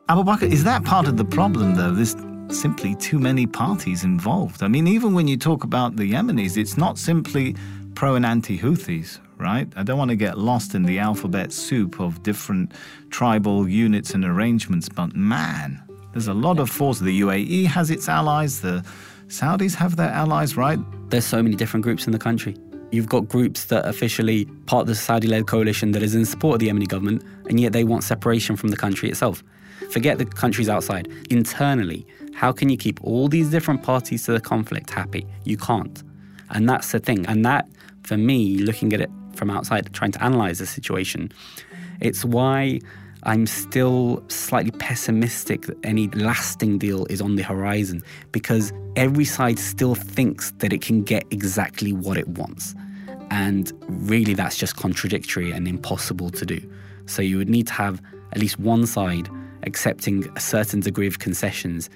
Abu 0.09 0.23
Bakr, 0.23 0.51
is 0.51 0.63
that 0.65 0.83
part 0.83 1.07
of 1.07 1.15
the 1.15 1.23
problem, 1.23 1.75
though? 1.75 1.91
There's 1.91 2.15
simply 2.49 2.95
too 2.95 3.17
many 3.17 3.47
parties 3.47 4.03
involved. 4.03 4.61
I 4.61 4.67
mean, 4.67 4.87
even 4.87 5.13
when 5.13 5.27
you 5.27 5.37
talk 5.37 5.63
about 5.63 5.95
the 5.95 6.11
Yemenis, 6.11 6.57
it's 6.57 6.77
not 6.77 6.97
simply 6.97 7.55
pro 7.95 8.15
and 8.15 8.25
anti 8.25 8.57
Houthis, 8.57 9.19
right? 9.37 9.71
I 9.75 9.83
don't 9.83 9.97
want 9.97 10.09
to 10.09 10.17
get 10.17 10.37
lost 10.37 10.75
in 10.75 10.83
the 10.83 10.99
alphabet 10.99 11.53
soup 11.53 11.99
of 11.99 12.23
different 12.23 12.73
tribal 13.09 13.69
units 13.69 14.13
and 14.13 14.25
arrangements, 14.25 14.89
but 14.89 15.15
man, 15.15 15.81
there's 16.11 16.27
a 16.27 16.33
lot 16.33 16.59
of 16.59 16.69
force. 16.69 16.99
The 16.99 17.21
UAE 17.21 17.67
has 17.67 17.89
its 17.89 18.09
allies, 18.09 18.61
the 18.61 18.83
Saudis 19.31 19.73
have 19.75 19.95
their 19.95 20.09
allies, 20.09 20.57
right? 20.57 20.77
There's 21.09 21.25
so 21.25 21.41
many 21.41 21.55
different 21.55 21.85
groups 21.85 22.05
in 22.05 22.11
the 22.11 22.19
country. 22.19 22.57
You've 22.91 23.07
got 23.07 23.29
groups 23.29 23.65
that 23.65 23.87
officially 23.87 24.43
part 24.65 24.81
of 24.81 24.87
the 24.87 24.95
Saudi 24.95 25.29
led 25.29 25.47
coalition 25.47 25.93
that 25.93 26.03
is 26.03 26.13
in 26.13 26.25
support 26.25 26.55
of 26.55 26.59
the 26.59 26.67
Yemeni 26.67 26.85
government, 26.85 27.23
and 27.47 27.57
yet 27.57 27.71
they 27.71 27.85
want 27.85 28.03
separation 28.03 28.57
from 28.57 28.71
the 28.71 28.75
country 28.75 29.09
itself. 29.09 29.41
Forget 29.89 30.17
the 30.17 30.25
countries 30.25 30.67
outside. 30.67 31.07
Internally, 31.29 32.05
how 32.33 32.51
can 32.51 32.67
you 32.67 32.75
keep 32.75 33.01
all 33.05 33.29
these 33.29 33.49
different 33.49 33.83
parties 33.83 34.25
to 34.25 34.33
the 34.33 34.41
conflict 34.41 34.89
happy? 34.89 35.25
You 35.45 35.55
can't. 35.55 36.03
And 36.49 36.67
that's 36.67 36.91
the 36.91 36.99
thing. 36.99 37.25
And 37.27 37.45
that, 37.45 37.69
for 38.03 38.17
me, 38.17 38.57
looking 38.57 38.91
at 38.91 38.99
it 38.99 39.09
from 39.35 39.49
outside, 39.49 39.93
trying 39.93 40.11
to 40.11 40.21
analyze 40.21 40.59
the 40.59 40.65
situation, 40.65 41.31
it's 42.01 42.25
why 42.25 42.81
I'm 43.23 43.45
still 43.45 44.23
slightly 44.29 44.71
pessimistic 44.71 45.67
that 45.67 45.77
any 45.83 46.07
lasting 46.09 46.79
deal 46.79 47.05
is 47.05 47.21
on 47.21 47.35
the 47.35 47.43
horizon 47.43 48.01
because 48.31 48.73
every 48.95 49.25
side 49.25 49.59
still 49.59 49.95
thinks 49.95 50.51
that 50.57 50.73
it 50.73 50.81
can 50.81 51.03
get 51.03 51.25
exactly 51.29 51.93
what 51.93 52.17
it 52.17 52.27
wants. 52.27 52.73
And 53.29 53.71
really, 53.87 54.33
that's 54.33 54.57
just 54.57 54.75
contradictory 54.75 55.51
and 55.51 55.67
impossible 55.67 56.31
to 56.31 56.45
do. 56.45 56.59
So, 57.05 57.21
you 57.21 57.37
would 57.37 57.49
need 57.49 57.67
to 57.67 57.73
have 57.73 58.01
at 58.33 58.39
least 58.39 58.59
one 58.59 58.85
side 58.85 59.29
accepting 59.63 60.29
a 60.35 60.39
certain 60.39 60.79
degree 60.79 61.07
of 61.07 61.19
concessions 61.19 61.89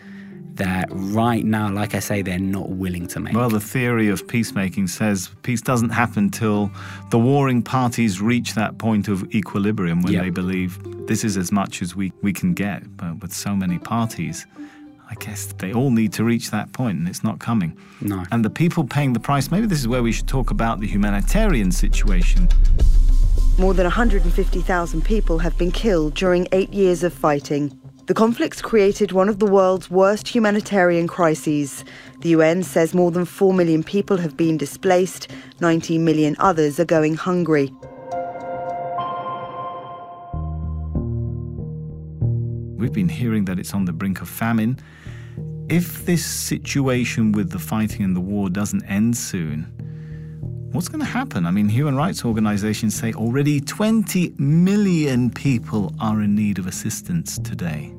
that 0.56 0.88
right 0.92 1.44
now, 1.44 1.70
like 1.72 1.96
I 1.96 2.00
say, 2.00 2.22
they're 2.22 2.40
not 2.40 2.70
willing 2.70 3.08
to 3.08 3.20
make. 3.20 3.34
Well, 3.34 3.50
the 3.50 3.60
theory 3.60 4.10
of 4.10 4.28
peacemaking 4.28 4.88
says 4.88 5.30
peace 5.44 5.62
doesn't 5.62 5.90
happen 5.90 6.30
till 6.30 6.72
the 7.10 7.20
warring 7.20 7.62
parties 7.62 8.22
reach 8.22 8.54
that 8.56 8.78
point 8.78 9.08
of 9.08 9.24
equilibrium 9.34 10.02
when 10.02 10.14
yep. 10.14 10.24
they 10.24 10.30
believe 10.30 10.80
this 11.08 11.24
is 11.24 11.38
as 11.38 11.52
much 11.52 11.82
as 11.82 11.96
we, 11.96 12.12
we 12.22 12.34
can 12.34 12.54
get. 12.54 12.84
But 12.98 13.22
with 13.22 13.34
so 13.34 13.56
many 13.56 13.80
parties, 13.80 14.46
I 15.10 15.16
guess 15.16 15.54
they 15.58 15.74
all 15.74 15.92
need 15.92 16.14
to 16.14 16.24
reach 16.24 16.52
that 16.52 16.72
point 16.74 16.98
and 16.98 17.08
it's 17.08 17.24
not 17.24 17.40
coming. 17.40 17.78
No. 18.02 18.24
And 18.32 18.44
the 18.44 18.50
people 18.50 18.84
paying 18.84 19.14
the 19.14 19.20
price, 19.20 19.52
maybe 19.52 19.68
this 19.68 19.80
is 19.80 19.88
where 19.88 20.04
we 20.04 20.12
should 20.12 20.28
talk 20.28 20.52
about 20.52 20.80
the 20.80 20.88
humanitarian 20.88 21.72
situation. 21.72 22.50
More 23.58 23.74
than 23.74 23.86
150,000 23.86 25.06
people 25.06 25.40
have 25.40 25.58
been 25.58 25.72
killed 25.72 26.16
during 26.16 26.48
eight 26.52 26.74
years 26.74 27.04
of 27.04 27.14
fighting. 27.14 27.80
The 28.08 28.14
conflict's 28.14 28.62
created 28.62 29.14
one 29.14 29.30
of 29.30 29.40
the 29.40 29.48
world's 29.48 29.90
worst 29.90 30.28
humanitarian 30.28 31.08
crises. 31.08 31.84
The 32.22 32.30
UN 32.30 32.62
says 32.62 32.94
more 32.94 33.10
than 33.10 33.26
4 33.26 33.52
million 33.52 33.84
people 33.84 34.18
have 34.18 34.38
been 34.38 34.58
displaced, 34.58 35.32
19 35.60 36.06
million 36.06 36.36
others 36.38 36.80
are 36.80 36.86
going 36.86 37.16
hungry. 37.16 37.74
We've 42.78 42.94
been 42.94 43.10
hearing 43.10 43.46
that 43.46 43.58
it's 43.58 43.74
on 43.74 43.86
the 43.86 43.94
brink 43.94 44.22
of 44.22 44.30
famine. 44.30 44.80
If 45.68 46.06
this 46.06 46.24
situation 46.24 47.32
with 47.32 47.50
the 47.50 47.58
fighting 47.58 48.06
and 48.06 48.16
the 48.16 48.22
war 48.22 48.52
doesn't 48.52 48.84
end 48.84 49.18
soon, 49.18 49.64
what's 50.72 50.90
going 50.90 51.00
to 51.00 51.10
happen? 51.10 51.48
I 51.48 51.52
mean, 51.52 51.70
human 51.70 51.96
rights 51.96 52.24
organizations 52.24 52.94
say 52.94 53.14
already 53.14 53.62
20 53.62 54.36
million 54.38 55.32
people 55.32 55.96
are 56.00 56.22
in 56.22 56.36
need 56.36 56.60
of 56.60 56.68
assistance 56.68 57.40
today. 57.40 57.95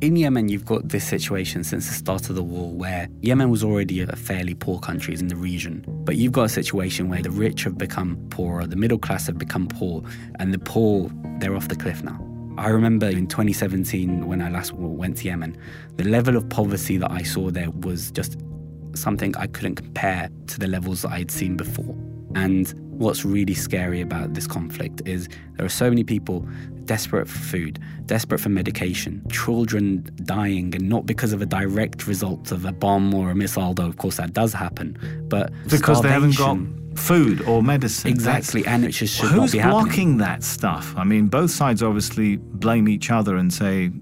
In 0.00 0.14
Yemen, 0.14 0.48
you've 0.48 0.64
got 0.64 0.90
this 0.90 1.04
situation 1.04 1.64
since 1.64 1.88
the 1.88 1.92
start 1.92 2.30
of 2.30 2.36
the 2.36 2.42
war 2.42 2.72
where 2.72 3.08
Yemen 3.20 3.50
was 3.50 3.64
already 3.64 4.00
a 4.00 4.14
fairly 4.14 4.54
poor 4.54 4.78
country 4.78 5.12
in 5.14 5.26
the 5.26 5.34
region. 5.34 5.84
But 5.88 6.14
you've 6.14 6.30
got 6.30 6.44
a 6.44 6.48
situation 6.48 7.08
where 7.08 7.20
the 7.20 7.32
rich 7.32 7.64
have 7.64 7.76
become 7.76 8.16
poorer, 8.30 8.64
the 8.64 8.76
middle 8.76 9.00
class 9.00 9.26
have 9.26 9.38
become 9.38 9.66
poor, 9.66 10.04
and 10.38 10.54
the 10.54 10.58
poor, 10.60 11.10
they're 11.40 11.56
off 11.56 11.66
the 11.66 11.74
cliff 11.74 12.04
now. 12.04 12.24
I 12.56 12.68
remember 12.68 13.08
in 13.08 13.26
2017 13.26 14.28
when 14.28 14.40
I 14.40 14.50
last 14.50 14.72
went 14.72 15.16
to 15.16 15.24
Yemen, 15.24 15.58
the 15.96 16.04
level 16.04 16.36
of 16.36 16.48
poverty 16.48 16.96
that 16.98 17.10
I 17.10 17.24
saw 17.24 17.50
there 17.50 17.70
was 17.70 18.12
just 18.12 18.38
something 18.94 19.36
I 19.36 19.48
couldn't 19.48 19.74
compare 19.74 20.30
to 20.46 20.60
the 20.60 20.68
levels 20.68 21.02
that 21.02 21.10
I'd 21.10 21.32
seen 21.32 21.56
before. 21.56 21.96
And 22.36 22.72
what's 22.98 23.24
really 23.24 23.54
scary 23.54 24.00
about 24.00 24.34
this 24.34 24.46
conflict 24.46 25.02
is 25.06 25.28
there 25.56 25.64
are 25.64 25.70
so 25.70 25.88
many 25.88 26.04
people 26.04 26.46
desperate 26.84 27.28
for 27.28 27.38
food, 27.38 27.78
desperate 28.06 28.40
for 28.40 28.48
medication, 28.48 29.24
children 29.30 30.04
dying, 30.24 30.74
and 30.74 30.88
not 30.88 31.06
because 31.06 31.32
of 31.32 31.40
a 31.40 31.46
direct 31.46 32.06
result 32.06 32.50
of 32.50 32.64
a 32.64 32.72
bomb 32.72 33.14
or 33.14 33.30
a 33.30 33.34
missile, 33.34 33.72
though 33.74 33.86
of 33.86 33.98
course 33.98 34.16
that 34.16 34.32
does 34.32 34.52
happen, 34.52 34.98
but 35.28 35.52
because 35.70 36.02
they 36.02 36.08
haven't 36.08 36.36
got 36.36 36.58
food 36.98 37.40
or 37.42 37.62
medicine. 37.62 38.10
Exactly, 38.10 38.62
That's, 38.62 38.74
and 38.74 38.84
it 38.84 38.90
just 38.90 39.14
should 39.14 39.28
who's 39.28 39.36
not 39.36 39.52
be 39.52 39.58
happening. 39.58 39.84
blocking 39.84 40.16
that 40.18 40.42
stuff? 40.42 40.92
I 40.96 41.04
mean, 41.04 41.28
both 41.28 41.52
sides 41.52 41.82
obviously 41.82 42.36
blame 42.36 42.88
each 42.88 43.10
other 43.10 43.36
and 43.36 43.52
say 43.52 43.92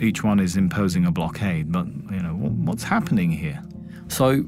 each 0.00 0.22
one 0.22 0.38
is 0.40 0.56
imposing 0.56 1.06
a 1.06 1.10
blockade, 1.10 1.72
but 1.72 1.86
you 1.86 2.20
know 2.20 2.34
what's 2.34 2.82
happening 2.82 3.30
here? 3.30 3.62
So 4.08 4.44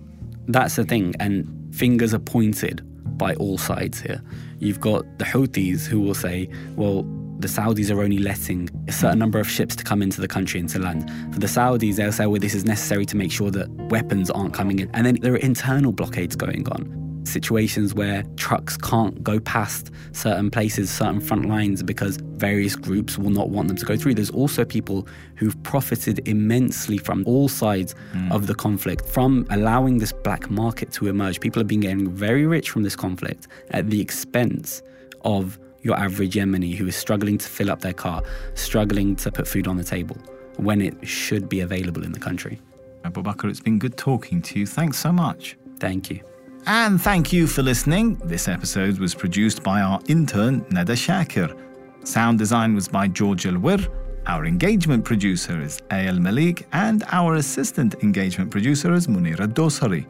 that's 0.49 0.77
the 0.77 0.85
thing, 0.85 1.15
and 1.19 1.75
fingers 1.75 2.13
are 2.13 2.19
pointed 2.19 2.87
by 3.17 3.35
all 3.35 3.59
sides 3.59 4.01
here. 4.01 4.23
You've 4.59 4.81
got 4.81 5.19
the 5.19 5.25
Houthis 5.25 5.87
who 5.87 6.01
will 6.01 6.15
say, 6.15 6.49
well, 6.77 7.03
the 7.39 7.49
Saudis 7.49 7.95
are 7.95 8.03
only 8.03 8.19
letting 8.19 8.71
a 8.89 8.93
certain 8.93 9.19
number 9.19 9.39
of 9.39 9.49
ships 9.49 9.77
to 9.77 9.85
come 9.85 10.01
into 10.01 10.21
the 10.21 10.29
country 10.29 10.59
into 10.59 10.79
land. 10.79 11.11
For 11.35 11.39
the 11.39 11.47
Saudis, 11.47 11.97
they'll 11.97 12.13
say, 12.13 12.27
well, 12.27 12.41
this 12.41 12.55
is 12.55 12.65
necessary 12.65 13.05
to 13.07 13.17
make 13.17 13.31
sure 13.31 13.51
that 13.51 13.69
weapons 13.91 14.31
aren't 14.31 14.55
coming 14.55 14.79
in. 14.79 14.91
And 14.95 15.07
then 15.07 15.17
there 15.21 15.35
are 15.35 15.39
internal 15.39 15.93
blockades 15.93 16.35
going 16.35 16.67
on. 16.69 17.06
Situations 17.27 17.95
where 17.95 18.23
trucks 18.37 18.77
can't 18.77 19.23
go 19.23 19.41
past 19.41 19.91
certain 20.13 20.51
places, 20.51 20.91
certain 20.91 21.21
front 21.21 21.47
lines, 21.47 21.83
because 21.83 22.19
various 22.37 22.77
groups 22.77 23.19
will 23.19 23.31
not 23.31 23.51
want 23.51 23.69
them 23.69 23.77
to 23.77 23.85
go 23.85 23.97
through. 23.97 24.15
There's 24.15 24.31
also 24.31 24.65
people 24.65 25.07
who've 25.35 25.61
profited 25.63 26.27
immensely 26.29 26.99
from 26.99 27.25
all 27.27 27.49
sides 27.49 27.95
hmm. 28.13 28.31
of 28.31 28.47
the 28.47 28.55
conflict, 28.55 29.07
from 29.07 29.47
allowing 29.51 29.99
this 29.99 30.13
black 30.13 30.51
market 30.51 30.93
to 30.93 31.09
emerge. 31.09 31.41
People 31.41 31.61
have 31.61 31.69
been 31.69 31.81
getting 31.81 32.11
very 32.11 32.47
rich 32.47 32.71
from 32.71 32.83
this 32.83 32.97
conflict 32.97 33.49
at 33.71 33.91
the 33.91 34.01
expense 34.01 34.83
of 35.23 35.59
your 35.83 35.97
average 35.97 36.35
Yemeni 36.35 36.75
who 36.75 36.87
is 36.87 36.97
struggling 36.97 37.39
to 37.39 37.49
fill 37.49 37.71
up 37.71 37.81
their 37.81 37.93
car, 37.93 38.23
struggling 38.55 39.17
to 39.17 39.31
put 39.31 39.47
food 39.47 39.67
on 39.67 39.77
the 39.77 39.85
table 39.85 40.17
when 40.57 40.81
it 40.81 41.07
should 41.07 41.49
be 41.49 41.61
available 41.61 42.05
in 42.05 42.13
the 42.13 42.19
country. 42.19 42.61
Abu 43.05 43.23
Bakr, 43.23 43.49
it's 43.49 43.61
been 43.61 43.79
good 43.79 43.97
talking 43.97 44.43
to 44.43 44.59
you. 44.59 44.67
Thanks 44.67 44.99
so 44.99 45.13
much. 45.13 45.57
Thank 45.79 46.11
you. 46.11 46.21
And 46.69 47.01
thank 47.01 47.33
you 47.33 47.47
for 47.47 47.63
listening. 47.63 48.17
This 48.25 48.49
episode 48.49 48.99
was 48.99 49.15
produced 49.15 49.63
by 49.63 49.83
our 49.83 50.01
intern, 50.09 50.67
Nada 50.69 50.95
Shakir. 50.95 51.57
Sound 52.05 52.41
design 52.41 52.75
was 52.75 52.89
by 52.89 53.07
George 53.07 53.45
Alwer. 53.45 53.89
Our 54.27 54.47
engagement 54.47 55.05
producer 55.05 55.61
is 55.61 55.81
Aya 55.93 56.13
Elmileik, 56.13 56.65
and 56.73 57.05
our 57.13 57.37
assistant 57.37 57.95
engagement 58.03 58.51
producer 58.51 58.93
is 58.95 59.07
Munera 59.07 59.47
Dosari. 59.47 60.07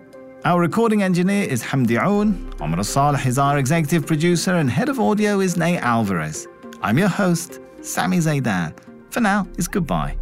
Our 0.46 0.58
recording 0.58 1.02
engineer 1.02 1.44
is 1.46 1.62
Hamdi 1.62 1.98
Aoun. 1.98 2.58
Omar 2.58 2.82
Saleh 2.84 3.26
is 3.26 3.36
our 3.36 3.58
executive 3.58 4.06
producer, 4.06 4.54
and 4.54 4.70
head 4.70 4.88
of 4.88 4.98
audio 4.98 5.40
is 5.40 5.58
Ney 5.58 5.76
Alvarez. 5.76 6.48
I'm 6.80 6.96
your 6.96 7.08
host, 7.08 7.60
Sami 7.82 8.16
Zeidan. 8.16 8.72
For 9.10 9.20
now, 9.20 9.46
it's 9.58 9.68
goodbye. 9.68 10.16